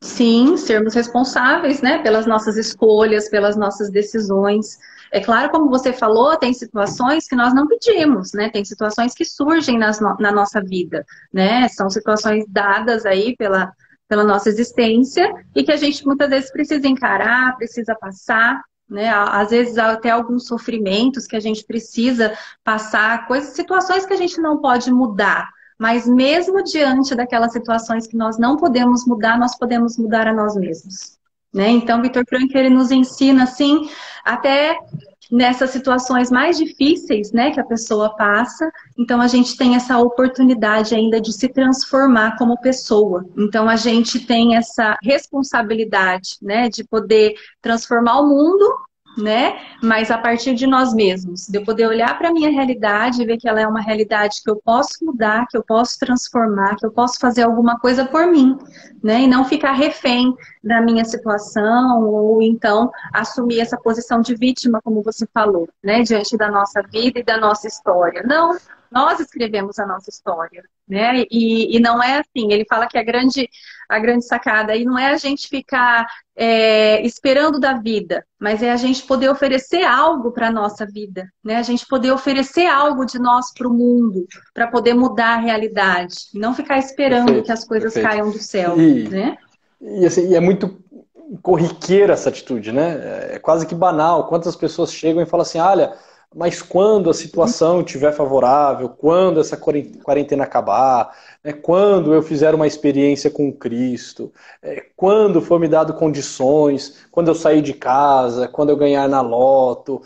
[0.00, 4.78] Sim, sermos responsáveis, né, pelas nossas escolhas, pelas nossas decisões.
[5.12, 8.48] É claro, como você falou, tem situações que nós não pedimos, né?
[8.50, 11.66] Tem situações que surgem nas no, na nossa vida, né?
[11.68, 13.72] São situações dadas aí pela,
[14.08, 19.10] pela nossa existência e que a gente muitas vezes precisa encarar, precisa passar, né?
[19.10, 24.40] Às vezes até alguns sofrimentos que a gente precisa passar, coisas, situações que a gente
[24.40, 25.48] não pode mudar.
[25.78, 30.56] Mas mesmo diante daquelas situações que nós não podemos mudar, nós podemos mudar a nós
[30.56, 31.18] mesmos.
[31.52, 31.68] Né?
[31.68, 33.88] Então, Vitor Frank ele nos ensina assim,
[34.24, 34.76] até
[35.30, 38.70] nessas situações mais difíceis, né, que a pessoa passa.
[38.98, 43.24] Então a gente tem essa oportunidade ainda de se transformar como pessoa.
[43.36, 49.58] Então a gente tem essa responsabilidade, né, de poder transformar o mundo né?
[49.82, 53.26] Mas a partir de nós mesmos, de eu poder olhar para a minha realidade e
[53.26, 56.86] ver que ela é uma realidade que eu posso mudar, que eu posso transformar, que
[56.86, 58.56] eu posso fazer alguma coisa por mim,
[59.02, 59.22] né?
[59.22, 65.02] E não ficar refém da minha situação ou então assumir essa posição de vítima, como
[65.02, 66.02] você falou, né?
[66.02, 68.22] Diante da nossa vida e da nossa história.
[68.24, 68.56] Não,
[68.90, 71.24] Nós escrevemos a nossa história, né?
[71.30, 72.52] E, e não é assim.
[72.52, 73.48] Ele fala que a grande,
[73.88, 78.70] a grande sacada aí não é a gente ficar é, esperando da vida, mas é
[78.70, 81.56] a gente poder oferecer algo para a nossa vida, né?
[81.56, 86.16] A gente poder oferecer algo de nós para o mundo, para poder mudar a realidade,
[86.34, 88.14] não ficar esperando perfeito, que as coisas perfeito.
[88.14, 89.36] caiam do céu, e, né?
[89.80, 90.82] E, assim, e é muito
[91.42, 93.34] corriqueira essa atitude, né?
[93.34, 94.26] É quase que banal.
[94.28, 95.94] Quantas pessoas chegam e falam assim, olha
[96.34, 101.10] mas quando a situação estiver favorável, quando essa quarentena acabar,
[101.42, 107.28] né, quando eu fizer uma experiência com Cristo, é, quando for me dado condições, quando
[107.28, 110.02] eu sair de casa, quando eu ganhar na loto.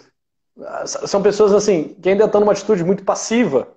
[0.86, 3.68] São pessoas assim que ainda estão numa atitude muito passiva.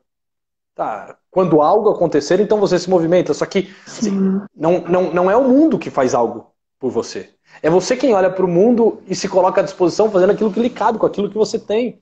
[0.76, 3.34] Tá, quando algo acontecer, então você se movimenta.
[3.34, 7.30] Só que assim, não, não, não é o mundo que faz algo por você.
[7.62, 10.60] É você quem olha para o mundo e se coloca à disposição fazendo aquilo que
[10.60, 12.02] lhe cabe, com aquilo que você tem.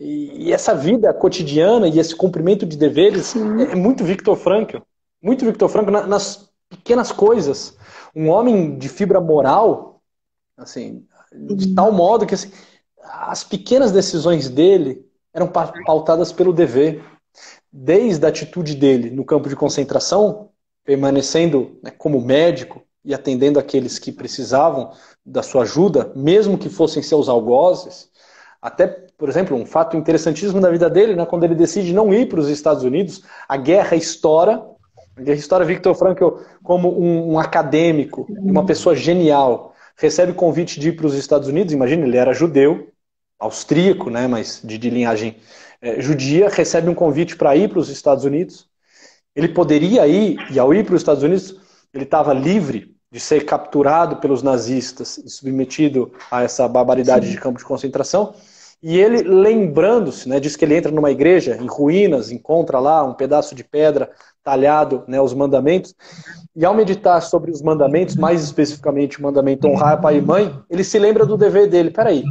[0.00, 4.78] E, e essa vida cotidiana e esse cumprimento de deveres é, é, muito Victor Frankl.
[5.22, 7.76] Muito Victor Frankl na, nas pequenas coisas.
[8.16, 10.00] Um homem de fibra moral,
[10.56, 11.74] assim, de uhum.
[11.74, 12.50] tal modo que assim,
[13.02, 17.04] as pequenas decisões dele eram pautadas pelo dever.
[17.70, 20.48] Desde a atitude dele no campo de concentração,
[20.82, 24.92] permanecendo né, como médico e atendendo aqueles que precisavam
[25.24, 28.10] da sua ajuda, mesmo que fossem seus algozes,
[28.60, 32.26] até, por exemplo, um fato interessantíssimo da vida dele, né, quando ele decide não ir
[32.26, 34.64] para os Estados Unidos, a guerra estoura.
[35.14, 40.88] A guerra estoura Victor Frankl como um, um acadêmico, uma pessoa genial, recebe convite de
[40.88, 41.74] ir para os Estados Unidos.
[41.74, 42.88] Imagina, ele era judeu,
[43.38, 45.36] austríaco, né, mas de, de linhagem
[45.82, 48.70] é, judia, recebe um convite para ir para os Estados Unidos.
[49.36, 51.60] Ele poderia ir, e ao ir para os Estados Unidos,
[51.92, 57.32] ele estava livre de ser capturado pelos nazistas e submetido a essa barbaridade Sim.
[57.32, 58.34] de campo de concentração.
[58.82, 63.12] E ele, lembrando-se, né, diz que ele entra numa igreja em ruínas, encontra lá um
[63.12, 64.10] pedaço de pedra
[64.42, 65.94] talhado, né, os mandamentos,
[66.56, 70.82] e ao meditar sobre os mandamentos, mais especificamente o mandamento honrar pai e mãe, ele
[70.82, 71.90] se lembra do dever dele.
[71.90, 72.24] Peraí,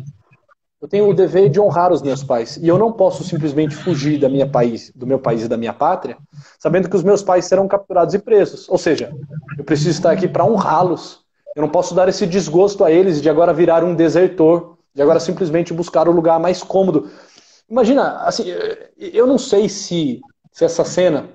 [0.82, 4.20] eu tenho o dever de honrar os meus pais, e eu não posso simplesmente fugir
[4.20, 6.18] da minha país, do meu país e da minha pátria,
[6.58, 8.68] sabendo que os meus pais serão capturados e presos.
[8.70, 9.14] Ou seja,
[9.58, 11.20] eu preciso estar aqui para honrá-los.
[11.56, 15.20] Eu não posso dar esse desgosto a eles de agora virar um desertor de agora
[15.22, 17.10] simplesmente buscar o lugar mais cômodo.
[17.70, 18.44] Imagina, assim,
[18.98, 20.20] eu não sei se,
[20.52, 21.30] se essa cena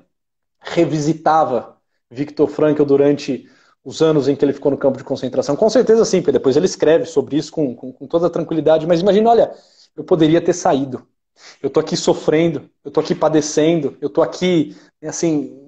[0.60, 1.78] revisitava
[2.10, 3.48] Viktor Frankl durante
[3.82, 5.56] os anos em que ele ficou no campo de concentração.
[5.56, 8.86] Com certeza sim, porque depois ele escreve sobre isso com, com, com toda tranquilidade.
[8.86, 9.54] Mas imagina, olha,
[9.96, 11.06] eu poderia ter saído.
[11.62, 15.58] Eu tô aqui sofrendo, eu tô aqui padecendo, eu tô aqui, assim,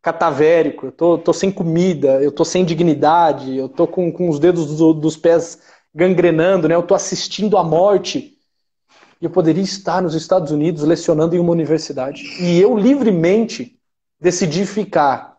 [0.00, 4.76] catavérico, eu tô sem comida, eu tô sem dignidade, eu tô com, com os dedos
[4.76, 5.58] do, dos pés
[5.98, 6.76] gangrenando, né?
[6.76, 8.38] Eu estou assistindo à morte.
[9.20, 12.22] E eu poderia estar nos Estados Unidos lecionando em uma universidade.
[12.40, 13.76] E eu livremente
[14.20, 15.36] decidi ficar.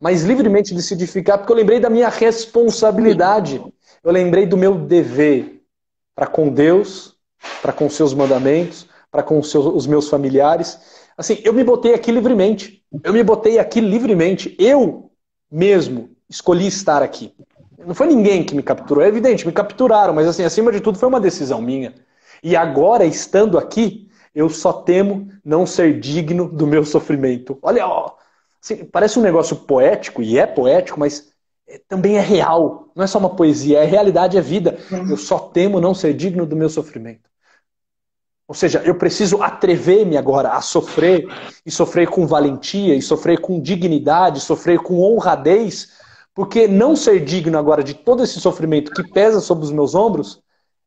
[0.00, 3.62] Mas livremente decidi ficar porque eu lembrei da minha responsabilidade.
[4.02, 5.62] Eu lembrei do meu dever
[6.12, 7.14] para com Deus,
[7.62, 10.76] para com seus mandamentos, para com seus, os meus familiares.
[11.16, 12.82] Assim, eu me botei aqui livremente.
[13.04, 14.56] Eu me botei aqui livremente.
[14.58, 15.12] Eu
[15.48, 17.32] mesmo escolhi estar aqui.
[17.86, 20.98] Não foi ninguém que me capturou, é evidente, me capturaram, mas assim, acima de tudo
[20.98, 21.94] foi uma decisão minha.
[22.42, 27.58] E agora, estando aqui, eu só temo não ser digno do meu sofrimento.
[27.62, 28.12] Olha, ó,
[28.62, 31.30] assim, parece um negócio poético, e é poético, mas
[31.66, 32.88] é, também é real.
[32.94, 34.78] Não é só uma poesia, é realidade, é vida.
[35.08, 37.28] Eu só temo não ser digno do meu sofrimento.
[38.46, 41.24] Ou seja, eu preciso atrever-me agora a sofrer,
[41.64, 45.92] e sofrer com valentia, e sofrer com dignidade, sofrer com honradez,
[46.34, 50.40] porque não ser digno agora de todo esse sofrimento que pesa sobre os meus ombros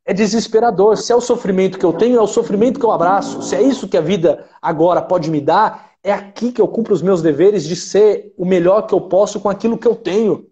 [0.06, 0.98] é desesperador.
[0.98, 3.42] Se é o sofrimento que eu tenho, é o sofrimento que eu abraço.
[3.42, 6.94] Se é isso que a vida agora pode me dar, é aqui que eu cumpro
[6.94, 10.46] os meus deveres de ser o melhor que eu posso com aquilo que eu tenho.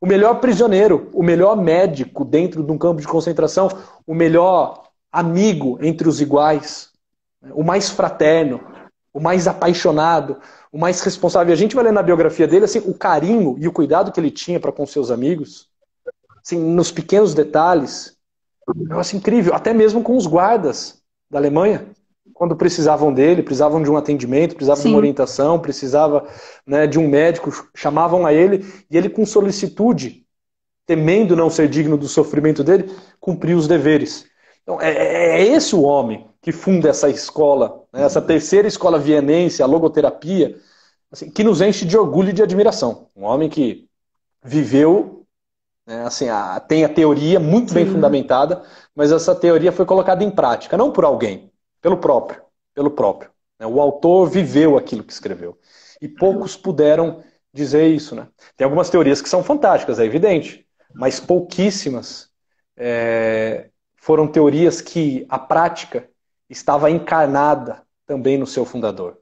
[0.00, 3.68] O melhor prisioneiro, o melhor médico dentro de um campo de concentração,
[4.06, 6.90] o melhor amigo entre os iguais,
[7.52, 8.60] o mais fraterno,
[9.12, 10.38] o mais apaixonado,
[10.76, 11.54] o mais responsável.
[11.54, 14.30] A gente vai ler na biografia dele assim, o carinho e o cuidado que ele
[14.30, 15.70] tinha para com seus amigos,
[16.44, 18.14] assim, nos pequenos detalhes.
[18.68, 21.00] Um negócio incrível, até mesmo com os guardas
[21.30, 21.86] da Alemanha,
[22.34, 24.88] quando precisavam dele, precisavam de um atendimento, precisavam Sim.
[24.88, 26.28] de uma orientação, precisava
[26.66, 30.26] né, de um médico, chamavam a ele e ele com solicitude,
[30.84, 34.26] temendo não ser digno do sofrimento dele, cumpriu os deveres.
[34.62, 39.00] Então, é, é, é esse o homem que funda essa escola, né, essa terceira escola
[39.00, 40.56] vienense, a logoterapia,
[41.10, 43.08] assim, que nos enche de orgulho e de admiração.
[43.16, 43.88] Um homem que
[44.44, 45.26] viveu,
[45.84, 47.74] né, assim, a, tem a teoria muito Sim.
[47.74, 48.62] bem fundamentada,
[48.94, 51.50] mas essa teoria foi colocada em prática, não por alguém,
[51.82, 52.40] pelo próprio,
[52.72, 53.28] pelo próprio.
[53.58, 53.66] Né?
[53.66, 55.58] O autor viveu aquilo que escreveu.
[56.00, 58.14] E poucos puderam dizer isso.
[58.14, 58.28] Né?
[58.56, 62.30] Tem algumas teorias que são fantásticas, é evidente, mas pouquíssimas
[62.76, 66.08] é, foram teorias que a prática
[66.48, 69.18] estava encarnada também no seu fundador.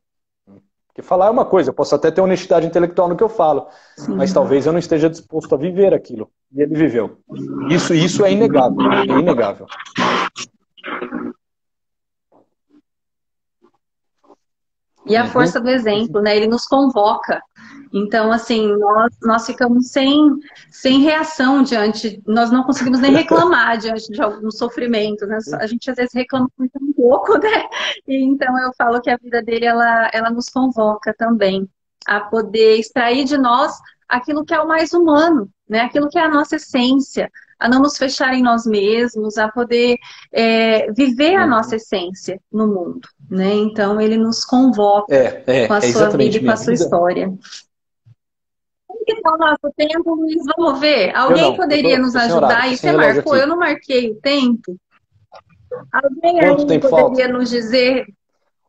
[0.87, 3.67] Porque falar é uma coisa, eu posso até ter honestidade intelectual no que eu falo,
[3.97, 4.15] Sim.
[4.15, 6.31] mas talvez eu não esteja disposto a viver aquilo.
[6.53, 7.19] E ele viveu.
[7.69, 8.93] Isso, isso é inegável.
[8.93, 9.67] É inegável.
[15.07, 16.37] E a força do exemplo, né?
[16.37, 17.43] Ele nos convoca.
[17.97, 20.19] Então, assim, nós, nós ficamos sem,
[20.69, 25.39] sem reação diante, nós não conseguimos nem reclamar diante de alguns sofrimentos, né?
[25.61, 27.69] A gente às vezes reclama muito um pouco, né?
[28.09, 31.69] E, então eu falo que a vida dele, ela, ela nos convoca também
[32.05, 33.73] a poder extrair de nós
[34.09, 35.83] aquilo que é o mais humano, né?
[35.83, 37.31] Aquilo que é a nossa essência,
[37.61, 39.99] a não nos fechar em nós mesmos, a poder
[40.33, 41.51] é, viver a uhum.
[41.51, 43.55] nossa essência no mundo, né?
[43.55, 46.73] Então ele nos convoca é, é, com a é sua vida e com a sua
[46.73, 46.83] vida.
[46.83, 47.33] história.
[49.05, 50.43] Que está o nosso tempo, Luiz?
[50.57, 51.15] Vamos ver.
[51.15, 52.73] Alguém não, poderia tô, nos ajudar?
[52.73, 53.37] E você marcou?
[53.37, 54.77] Eu não marquei o tempo.
[55.93, 57.29] Alguém Quanto aí poderia falta?
[57.29, 58.07] nos dizer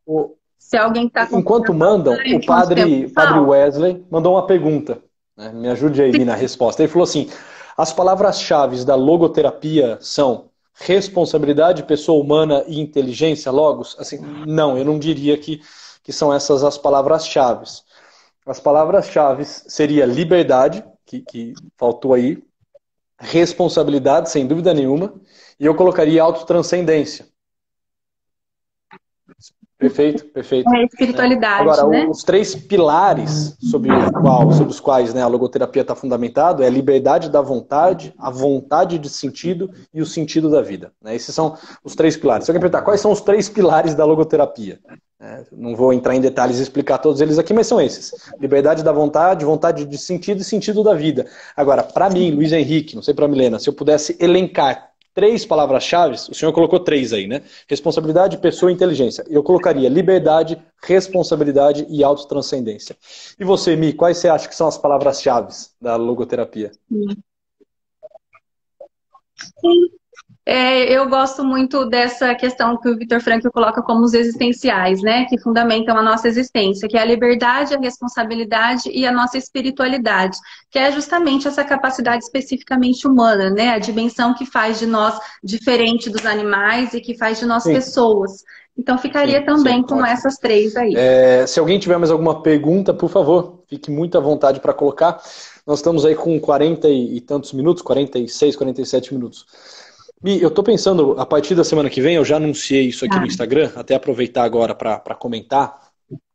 [0.05, 0.35] o...
[0.57, 4.99] se alguém está Enquanto mandam, o padre, padre Wesley mandou uma pergunta.
[5.37, 5.51] Né?
[5.53, 6.81] Me ajude aí na resposta.
[6.81, 7.29] Ele falou assim:
[7.77, 13.95] as palavras-chave da logoterapia são responsabilidade, pessoa humana e inteligência, logos?
[13.99, 15.61] Assim, não, eu não diria que,
[16.03, 17.65] que são essas as palavras-chave.
[18.45, 22.43] As palavras-chave seria liberdade, que, que faltou aí,
[23.17, 25.13] responsabilidade, sem dúvida nenhuma,
[25.59, 27.25] e eu colocaria autotranscendência.
[29.77, 30.73] Perfeito, perfeito.
[30.73, 31.61] É espiritualidade.
[31.61, 32.07] Agora, né?
[32.07, 33.89] os três pilares sobre,
[34.21, 38.31] qual, sobre os quais né, a logoterapia está fundamentado é a liberdade da vontade, a
[38.31, 40.93] vontade de sentido e o sentido da vida.
[41.01, 41.13] Né?
[41.13, 42.45] Esses são os três pilares.
[42.45, 44.79] Se alguém perguntar quais são os três pilares da logoterapia,
[45.19, 48.83] é, não vou entrar em detalhes e explicar todos eles aqui, mas são esses: liberdade
[48.83, 51.25] da vontade, vontade de sentido e sentido da vida.
[51.55, 56.15] Agora, para mim, Luiz Henrique, não sei para Milena, se eu pudesse elencar três palavras-chave,
[56.29, 57.41] o senhor colocou três aí, né?
[57.69, 59.23] Responsabilidade, pessoa e inteligência.
[59.29, 62.97] Eu colocaria liberdade, responsabilidade e autotranscendência.
[63.39, 66.73] E você, Mi, quais você acha que são as palavras-chave da logoterapia?
[69.61, 69.89] Sim.
[70.47, 75.25] É, eu gosto muito dessa questão que o Victor Frankl coloca como os existenciais, né?
[75.25, 80.37] Que fundamentam a nossa existência, que é a liberdade, a responsabilidade e a nossa espiritualidade,
[80.69, 83.69] que é justamente essa capacidade especificamente humana, né?
[83.69, 87.73] A dimensão que faz de nós diferente dos animais e que faz de nós sim.
[87.73, 88.43] pessoas.
[88.77, 90.09] Então ficaria sim, também com pode.
[90.09, 90.93] essas três aí.
[90.95, 95.19] É, se alguém tiver mais alguma pergunta, por favor, fique muito à vontade para colocar.
[95.65, 99.47] Nós estamos aí com 40 e tantos minutos, 46, 47 minutos.
[100.25, 103.15] Mi, eu estou pensando, a partir da semana que vem, eu já anunciei isso aqui
[103.15, 103.19] ah.
[103.19, 105.79] no Instagram, até aproveitar agora para comentar.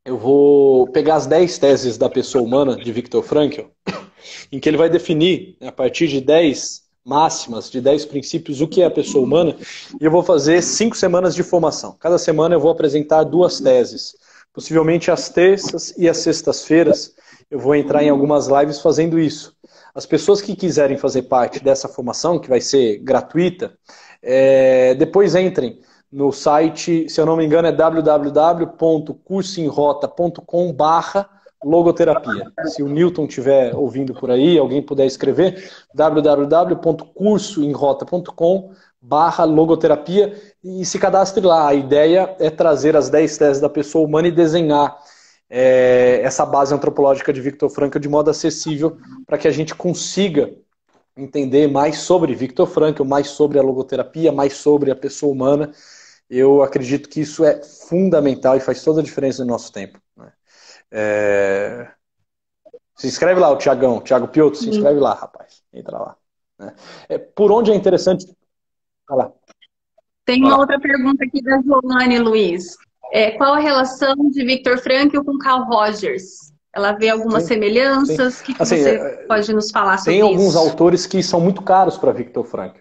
[0.05, 3.63] Eu vou pegar as 10 teses da pessoa humana de Viktor Frankl,
[4.53, 8.81] em que ele vai definir, a partir de 10 máximas, de 10 princípios, o que
[8.81, 9.57] é a pessoa humana,
[10.01, 11.97] e eu vou fazer cinco semanas de formação.
[11.99, 14.15] Cada semana eu vou apresentar duas teses.
[14.53, 17.13] Possivelmente às terças e às sextas-feiras
[17.51, 19.53] eu vou entrar em algumas lives fazendo isso.
[19.95, 23.73] As pessoas que quiserem fazer parte dessa formação, que vai ser gratuita,
[24.23, 25.81] é, depois entrem
[26.13, 31.29] no site, se eu não me engano, é www.cursoemrota.com barra
[31.63, 32.51] logoterapia.
[32.65, 38.71] Se o Newton estiver ouvindo por aí, alguém puder escrever, www.cursoemrota.com
[39.01, 41.69] barra logoterapia e se cadastre lá.
[41.69, 44.97] A ideia é trazer as 10 teses da pessoa humana e desenhar
[45.51, 48.97] é, essa base antropológica de Victor Frankl de modo acessível
[49.27, 50.55] para que a gente consiga
[51.17, 55.73] entender mais sobre Victor Frankl, mais sobre a logoterapia, mais sobre a pessoa humana.
[56.29, 60.01] Eu acredito que isso é fundamental e faz toda a diferença no nosso tempo.
[60.17, 60.33] Né?
[60.93, 61.91] É...
[62.95, 65.63] Se inscreve lá, o Tiagão, Tiago Piotr, se inscreve lá, rapaz.
[65.73, 66.17] Entra lá.
[66.59, 66.75] Né?
[67.09, 68.27] É, por onde é interessante.
[69.09, 69.33] lá.
[70.25, 72.77] Tem uma outra pergunta aqui da Giovanni Luiz.
[73.13, 76.51] É, qual a relação de Victor Frankl com Carl Rogers?
[76.73, 78.41] Ela vê algumas sim, semelhanças?
[78.41, 80.27] O que, que assim, você é, pode nos falar sobre isso?
[80.27, 82.81] Tem alguns autores que são muito caros para Victor Frankl.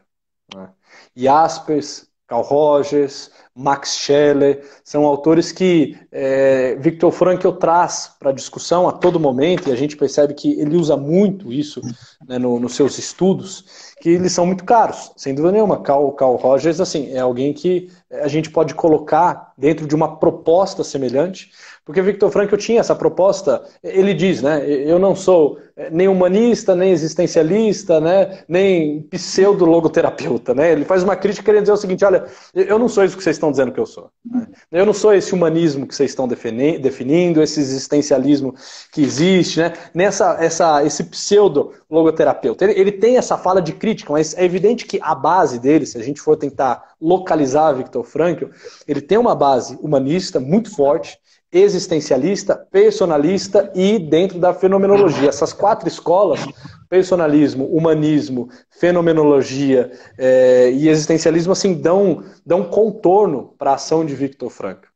[0.53, 0.69] Né?
[1.15, 8.93] Jaspers, Carl Rogers, Max Scheller, são autores que é, Victor Frankl traz para discussão a
[8.93, 11.81] todo momento, e a gente percebe que ele usa muito isso
[12.25, 15.81] né, no, nos seus estudos, que eles são muito caros, sem dúvida nenhuma.
[15.81, 20.81] Carl, Carl Rogers, assim, é alguém que a gente pode colocar dentro de uma proposta
[20.81, 21.51] semelhante,
[21.89, 26.75] porque Victor Frankl tinha essa proposta, ele diz, né, eu não sou é, nem humanista,
[26.75, 28.43] nem existencialista, né?
[28.49, 30.53] nem pseudo-logoterapeuta.
[30.53, 30.73] Né?
[30.73, 33.37] Ele faz uma crítica querendo dizer o seguinte: olha, eu não sou isso que vocês
[33.37, 34.11] estão dizendo que eu sou.
[34.29, 34.45] Né?
[34.73, 38.53] Eu não sou esse humanismo que vocês estão definindo, esse existencialismo
[38.91, 39.71] que existe, né?
[39.93, 42.65] Nessa, essa, esse pseudo-logoterapeuta.
[42.65, 45.97] Ele, ele tem essa fala de crítica, mas é evidente que a base dele, se
[45.97, 48.47] a gente for tentar localizar Viktor Frankl,
[48.85, 51.17] ele tem uma base humanista muito forte
[51.51, 55.29] existencialista, personalista e dentro da fenomenologia.
[55.29, 56.45] Essas quatro escolas,
[56.87, 64.49] personalismo, humanismo, fenomenologia é, e existencialismo, assim, dão, dão contorno para a ação de Victor
[64.49, 64.89] Frankl.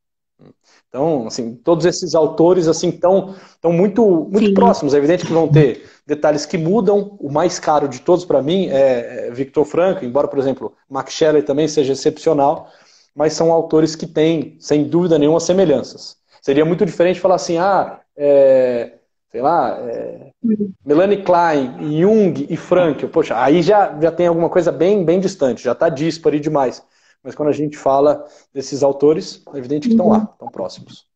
[0.94, 4.94] Então, assim, todos esses autores assim estão tão muito, muito próximos.
[4.94, 7.18] É evidente que vão ter detalhes que mudam.
[7.20, 11.14] O mais caro de todos para mim é, é Victor Frankl, embora, por exemplo, Max
[11.14, 12.68] Scheler também seja excepcional,
[13.16, 16.16] mas são autores que têm, sem dúvida nenhuma, semelhanças.
[16.44, 18.96] Seria muito diferente falar assim, ah, é,
[19.32, 20.34] sei lá, é,
[20.86, 23.08] Melanie Klein, Jung e Frankl.
[23.08, 26.86] Poxa, aí já, já tem alguma coisa bem, bem distante, já está dispare demais.
[27.24, 31.08] Mas quando a gente fala desses autores, é evidente que estão lá, estão próximos.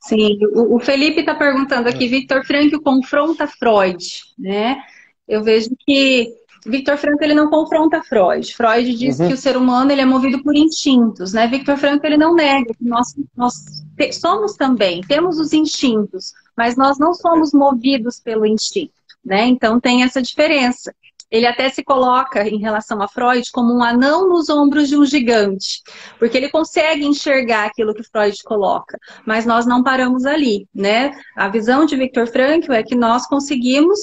[0.00, 4.02] Sim, o, Felipe está perguntando aqui, Victor Frankl confronta Freud,
[4.38, 4.82] né?
[5.28, 6.34] Eu vejo que
[6.66, 8.54] Victor Frankl ele não confronta Freud.
[8.54, 9.28] Freud diz uhum.
[9.28, 11.46] que o ser humano ele é movido por instintos, né?
[11.46, 13.54] Victor Frankl ele não nega que nós, nós
[13.96, 18.92] te, somos também, temos os instintos, mas nós não somos movidos pelo instinto,
[19.24, 19.46] né?
[19.46, 20.94] Então tem essa diferença.
[21.30, 25.06] Ele até se coloca em relação a Freud como um anão nos ombros de um
[25.06, 25.80] gigante,
[26.18, 31.12] porque ele consegue enxergar aquilo que Freud coloca, mas nós não paramos ali, né?
[31.36, 34.00] A visão de Victor Frankl é que nós conseguimos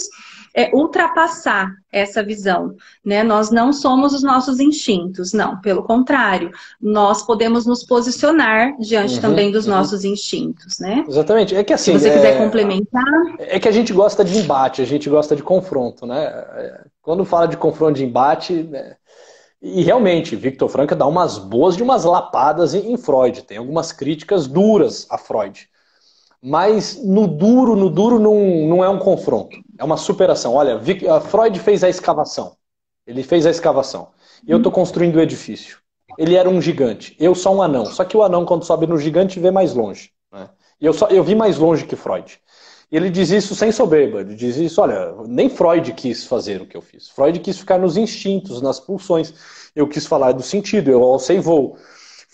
[0.58, 2.74] é, ultrapassar essa visão.
[3.05, 3.22] Né?
[3.22, 5.62] Nós não somos os nossos instintos, não.
[5.62, 6.49] Pelo contrário,
[6.82, 9.74] nós podemos nos posicionar diante uhum, também dos uhum.
[9.74, 10.80] nossos instintos.
[10.80, 11.05] Né?
[11.08, 11.55] Exatamente.
[11.55, 11.93] É que assim.
[11.93, 12.14] Se você é...
[12.14, 13.03] quiser complementar.
[13.38, 16.08] É que a gente gosta de embate, a gente gosta de confronto.
[16.08, 16.28] Né?
[17.03, 18.53] Quando fala de confronto de embate.
[18.64, 18.95] Né?
[19.62, 23.43] E realmente, Victor Frankl dá umas boas de umas lapadas em Freud.
[23.43, 25.70] Tem algumas críticas duras a Freud.
[26.42, 30.54] Mas no duro, no duro não, não é um confronto, é uma superação.
[30.54, 30.80] Olha,
[31.22, 32.56] Freud fez a escavação.
[33.06, 34.10] Ele fez a escavação.
[34.46, 35.80] E eu estou construindo o edifício.
[36.18, 37.86] Ele era um gigante, eu só um anão.
[37.86, 40.12] Só que o anão, quando sobe no gigante, vê mais longe.
[40.32, 40.50] Né?
[40.80, 42.40] E eu, só, eu vi mais longe que Freud.
[42.92, 44.22] Ele diz isso sem soberba.
[44.22, 47.10] Ele diz isso, olha, nem Freud quis fazer o que eu fiz.
[47.10, 49.34] Freud quis ficar nos instintos, nas pulsões.
[49.76, 51.78] Eu quis falar do sentido, eu alcei voo.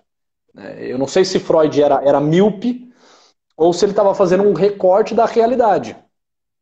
[0.58, 2.92] É, eu não sei se Freud era, era míope
[3.56, 5.96] ou se ele estava fazendo um recorte da realidade.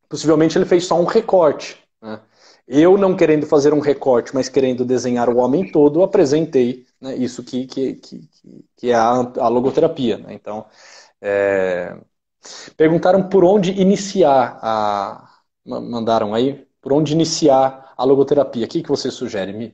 [0.07, 1.79] Possivelmente ele fez só um recorte.
[1.99, 2.19] Né?
[2.67, 7.43] Eu, não querendo fazer um recorte, mas querendo desenhar o homem todo, apresentei né, isso
[7.43, 8.29] que, que, que,
[8.77, 10.19] que, é a, a logoterapia.
[10.19, 10.35] Né?
[10.35, 10.67] Então,
[11.19, 11.97] é,
[12.77, 15.29] Perguntaram por onde iniciar a.
[15.65, 18.65] Mandaram aí, por onde iniciar a logoterapia.
[18.65, 19.73] O que, que você sugere, Mi?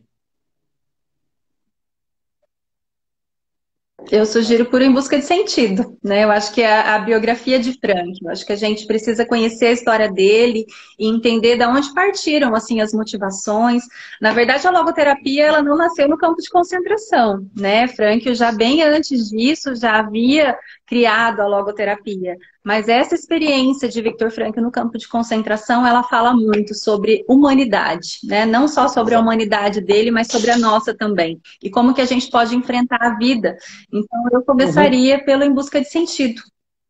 [4.12, 6.24] Eu sugiro por Em Busca de Sentido, né?
[6.24, 8.18] Eu acho que é a, biografia de Frank.
[8.24, 10.66] Eu acho que a gente precisa conhecer a história dele
[10.98, 13.84] e entender de onde partiram, assim, as motivações.
[14.20, 17.88] Na verdade, a logoterapia, ela não nasceu no campo de concentração, né?
[17.88, 20.58] Frank já bem antes disso já havia
[20.88, 22.36] criado a logoterapia.
[22.64, 28.20] Mas essa experiência de Victor Frankl no campo de concentração, ela fala muito sobre humanidade,
[28.24, 28.46] né?
[28.46, 31.40] Não só sobre a humanidade dele, mas sobre a nossa também.
[31.64, 33.58] E como que a gente pode enfrentar a vida.
[33.92, 35.26] Então, eu começaria uhum.
[35.26, 36.42] pelo Em Busca de Sentido.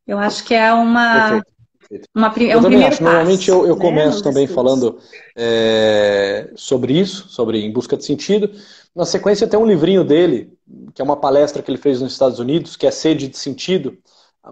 [0.07, 1.41] Eu acho que é uma...
[2.15, 3.01] Uma, é um eu também acho.
[3.01, 3.81] Normalmente eu, eu né?
[3.81, 4.99] começo também falando
[5.35, 8.51] é, sobre isso, sobre Em Busca de Sentido.
[8.95, 10.51] Na sequência tem um livrinho dele,
[10.93, 13.97] que é uma palestra que ele fez nos Estados Unidos, que é Sede de Sentido.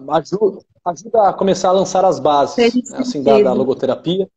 [0.08, 4.28] Ajuda, ajuda a começar a lançar as bases né, assim, da, da, logoterapia.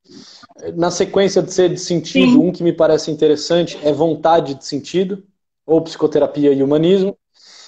[0.76, 2.38] Na sequência de Sede de Sentido, Sim.
[2.38, 5.24] um que me parece interessante é Vontade de Sentido,
[5.66, 7.18] ou Psicoterapia e Humanismo.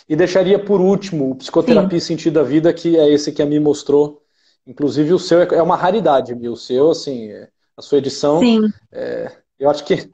[0.08, 2.04] E deixaria por último o Psicoterapia Sim.
[2.04, 4.22] e Sentido da Vida, que é esse que a Mi mostrou.
[4.68, 6.50] Inclusive o seu é, é uma raridade, Mi.
[6.50, 8.40] O seu, assim, é, a sua edição.
[8.40, 8.62] Sim.
[8.92, 10.10] É, eu acho que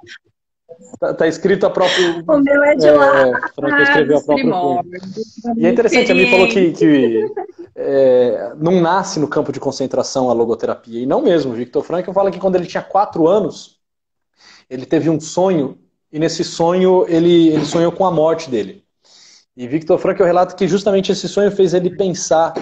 [1.00, 2.24] Tá, tá, escrito a própria.
[2.28, 3.50] O meu é de é, lá.
[3.56, 4.82] Franca escreveu a própria.
[5.56, 7.26] E é interessante, a mim falou que, que
[7.76, 11.02] é, não nasce no campo de concentração a logoterapia.
[11.02, 11.54] E não mesmo.
[11.54, 13.80] Victor Frankl fala que quando ele tinha quatro anos,
[14.70, 15.78] ele teve um sonho,
[16.12, 18.84] e nesse sonho ele, ele sonhou com a morte dele.
[19.56, 22.54] E Victor Frankl relata que justamente esse sonho fez ele pensar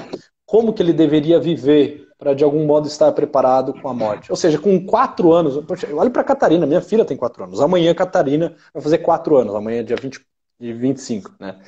[0.45, 4.31] como que ele deveria viver para de algum modo estar preparado com a morte.
[4.31, 5.59] Ou seja, com quatro anos,
[5.93, 7.61] olhe para Catarina, minha filha tem quatro anos.
[7.61, 10.19] Amanhã Catarina vai fazer quatro anos, amanhã é dia 20
[10.59, 11.59] e 25, né?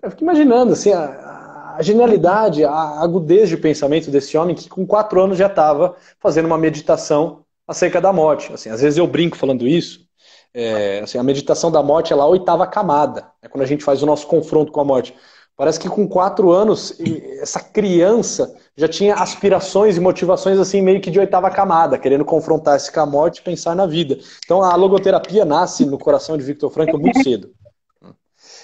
[0.00, 4.86] Eu fico imaginando assim, a, a genialidade, a agudez de pensamento desse homem que com
[4.86, 8.52] quatro anos já estava fazendo uma meditação acerca da morte.
[8.52, 10.06] Assim, às vezes eu brinco falando isso.
[10.54, 13.84] É, assim, a meditação da morte é lá a oitava camada, é quando a gente
[13.84, 15.14] faz o nosso confronto com a morte.
[15.58, 16.96] Parece que com quatro anos,
[17.40, 22.92] essa criança já tinha aspirações e motivações assim meio que de oitava camada, querendo confrontar-se
[22.92, 24.16] com a morte e pensar na vida.
[24.44, 27.52] Então a logoterapia nasce no coração de Victor Frankl muito cedo.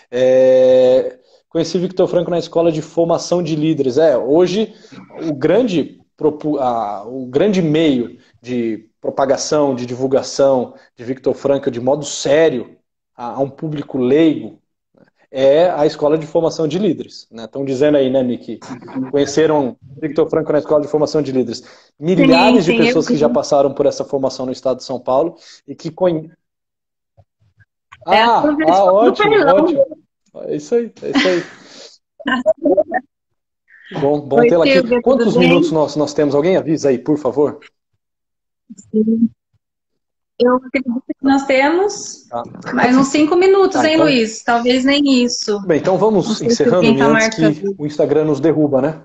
[0.09, 1.19] É,
[1.49, 3.99] conheci Victor Frankl na escola de formação de líderes.
[3.99, 4.73] É, hoje
[5.29, 6.01] o grande,
[7.07, 12.77] o grande meio de propagação, de divulgação de Victor Frankl de modo sério
[13.17, 14.63] a um público leigo
[15.37, 17.27] é a escola de formação de líderes.
[17.29, 17.67] Estão né?
[17.67, 18.61] dizendo aí, né, Miki?
[19.11, 21.65] Conheceram Victor Franco na escola de formação de líderes.
[21.99, 25.01] Milhares sim, sim, de pessoas que já passaram por essa formação no estado de São
[25.01, 25.35] Paulo
[25.67, 26.31] e que conhecem.
[28.07, 29.85] É, ah, ah ótimo, ótimo.
[30.45, 31.43] É isso aí, é isso aí.
[34.01, 35.03] bom bom tê-la aqui.
[35.03, 36.37] Quantos minutos nós, nós temos?
[36.37, 37.59] Alguém avisa aí, por favor?
[38.77, 39.29] Sim.
[40.39, 42.43] Eu acredito que nós temos tá.
[42.73, 44.07] mais uns cinco minutos, tá, hein, então...
[44.07, 44.43] Luiz?
[44.43, 45.61] Talvez nem isso.
[45.65, 49.03] Bem, então vamos encerrando tá antes que o Instagram nos derruba, né?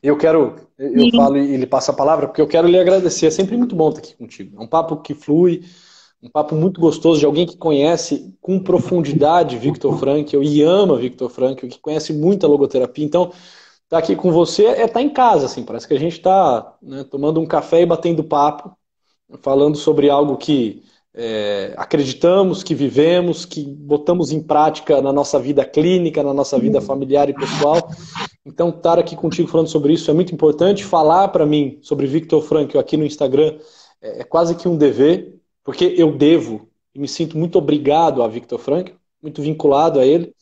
[0.00, 1.16] Eu quero, eu Sim.
[1.16, 3.26] falo e ele passa a palavra, porque eu quero lhe agradecer.
[3.26, 4.56] É sempre muito bom estar aqui contigo.
[4.56, 5.64] É um papo que flui,
[6.22, 11.28] um papo muito gostoso de alguém que conhece com profundidade Victor Frankl e ama Victor
[11.28, 13.04] Frankl, que conhece muito a logoterapia.
[13.04, 13.40] Então, estar
[13.88, 15.64] tá aqui com você é estar tá em casa, assim.
[15.64, 18.77] Parece que a gente está né, tomando um café e batendo papo
[19.40, 20.82] falando sobre algo que
[21.14, 26.80] é, acreditamos, que vivemos, que botamos em prática na nossa vida clínica, na nossa vida
[26.80, 27.90] familiar e pessoal.
[28.46, 30.84] Então, estar aqui contigo falando sobre isso é muito importante.
[30.84, 33.58] Falar para mim sobre Victor Frankl aqui no Instagram
[34.00, 38.28] é, é, quase que um dever, porque eu devo e me sinto muito obrigado a
[38.28, 40.32] Victor Frankl, muito vinculado a ele,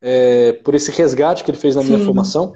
[0.00, 2.04] é, por esse resgate que ele fez na minha Sim.
[2.04, 2.52] formação.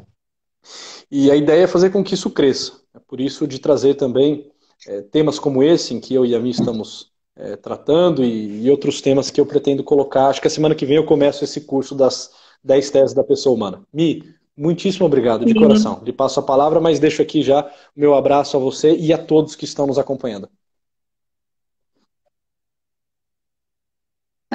[1.10, 2.80] E a ideia é fazer com que isso cresça.
[2.94, 4.50] É por isso de trazer também
[4.86, 8.70] é, temas como esse, em que eu e a Mi estamos é, tratando, e, e,
[8.70, 10.28] outros temas que eu pretendo colocar.
[10.28, 12.30] Acho que a semana que vem eu começo esse curso das
[12.62, 13.82] 10 teses da pessoa humana.
[13.92, 16.02] Mi, muitíssimo obrigado, de coração.
[16.04, 19.18] Lhe passo a palavra, mas deixo aqui já o meu abraço a você e a
[19.18, 20.48] todos que estão nos acompanhando.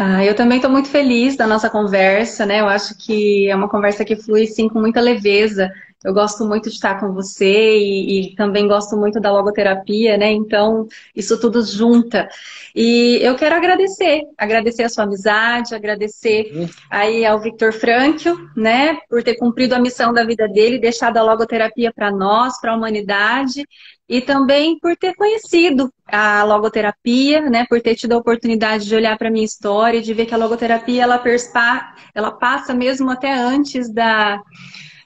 [0.01, 2.61] Ah, eu também estou muito feliz da nossa conversa, né?
[2.61, 5.69] Eu acho que é uma conversa que flui, sim, com muita leveza.
[6.01, 10.31] Eu gosto muito de estar com você e, e, também gosto muito da logoterapia, né?
[10.31, 12.29] Então, isso tudo junta.
[12.73, 16.69] E eu quero agradecer, agradecer a sua amizade, agradecer uhum.
[16.89, 18.97] aí ao Victor Frankl, né?
[19.09, 22.77] Por ter cumprido a missão da vida dele, deixado a logoterapia para nós, para a
[22.77, 23.65] humanidade.
[24.07, 27.65] E também por ter conhecido a logoterapia, né?
[27.69, 30.37] Por ter tido a oportunidade de olhar para a minha história, de ver que a
[30.37, 34.41] logoterapia, ela, perspa, ela passa mesmo até antes da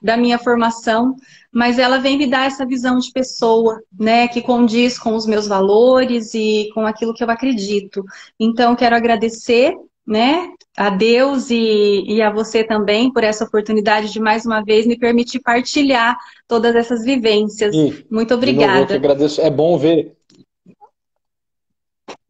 [0.04, 1.16] da minha formação,
[1.50, 5.48] mas ela vem me dar essa visão de pessoa, né, que condiz com os meus
[5.48, 8.04] valores e com aquilo que eu acredito.
[8.38, 9.74] Então, quero agradecer,
[10.06, 10.46] né,
[10.76, 14.98] a Deus e, e a você também por essa oportunidade de mais uma vez me
[14.98, 16.14] permitir partilhar
[16.46, 17.74] todas essas vivências.
[17.74, 18.80] E, Muito obrigada.
[18.80, 19.40] Eu que agradeço.
[19.40, 20.14] É bom ver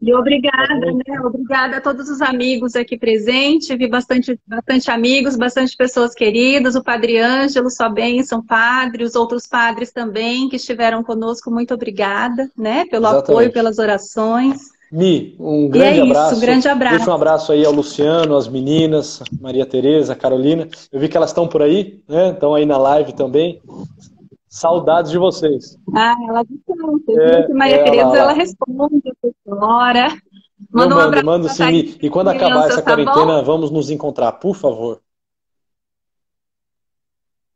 [0.00, 1.20] e obrigada, né?
[1.24, 3.68] Obrigada a todos os amigos aqui presentes.
[3.68, 6.74] Vi bastante, bastante amigos, bastante pessoas queridas.
[6.74, 11.50] O Padre Ângelo, só bênção, padre, os outros padres também que estiveram conosco.
[11.50, 12.84] Muito obrigada, né?
[12.86, 13.30] Pelo Exatamente.
[13.30, 14.74] apoio, pelas orações.
[14.92, 16.34] Mi, um grande é abraço.
[16.34, 16.96] Isso, um grande abraço.
[16.96, 20.68] Deixa um abraço aí ao Luciano, às meninas, Maria Tereza, Carolina.
[20.92, 22.30] Eu vi que elas estão por aí, né?
[22.30, 23.60] Estão aí na live também.
[24.54, 25.76] Saudades de vocês.
[25.96, 26.62] Ah, ela disse
[27.10, 29.02] é, Maria ela, Tereza, ela responde
[29.44, 30.16] senhora.
[30.70, 31.26] Manda um abraço.
[31.26, 31.98] Mando sim.
[32.00, 33.44] E quando acabar essa tá quarentena, bom?
[33.44, 35.02] vamos nos encontrar, por favor.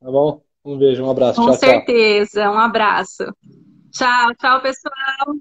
[0.01, 0.43] Tá bom?
[0.65, 1.41] Um beijo, um abraço.
[1.41, 2.55] Com tchau, certeza, tchau.
[2.55, 3.25] um abraço.
[3.93, 5.37] Tchau, tchau, pessoal.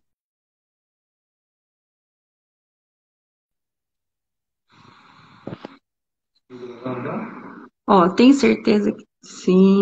[7.88, 9.78] Ó, tem certeza que sim.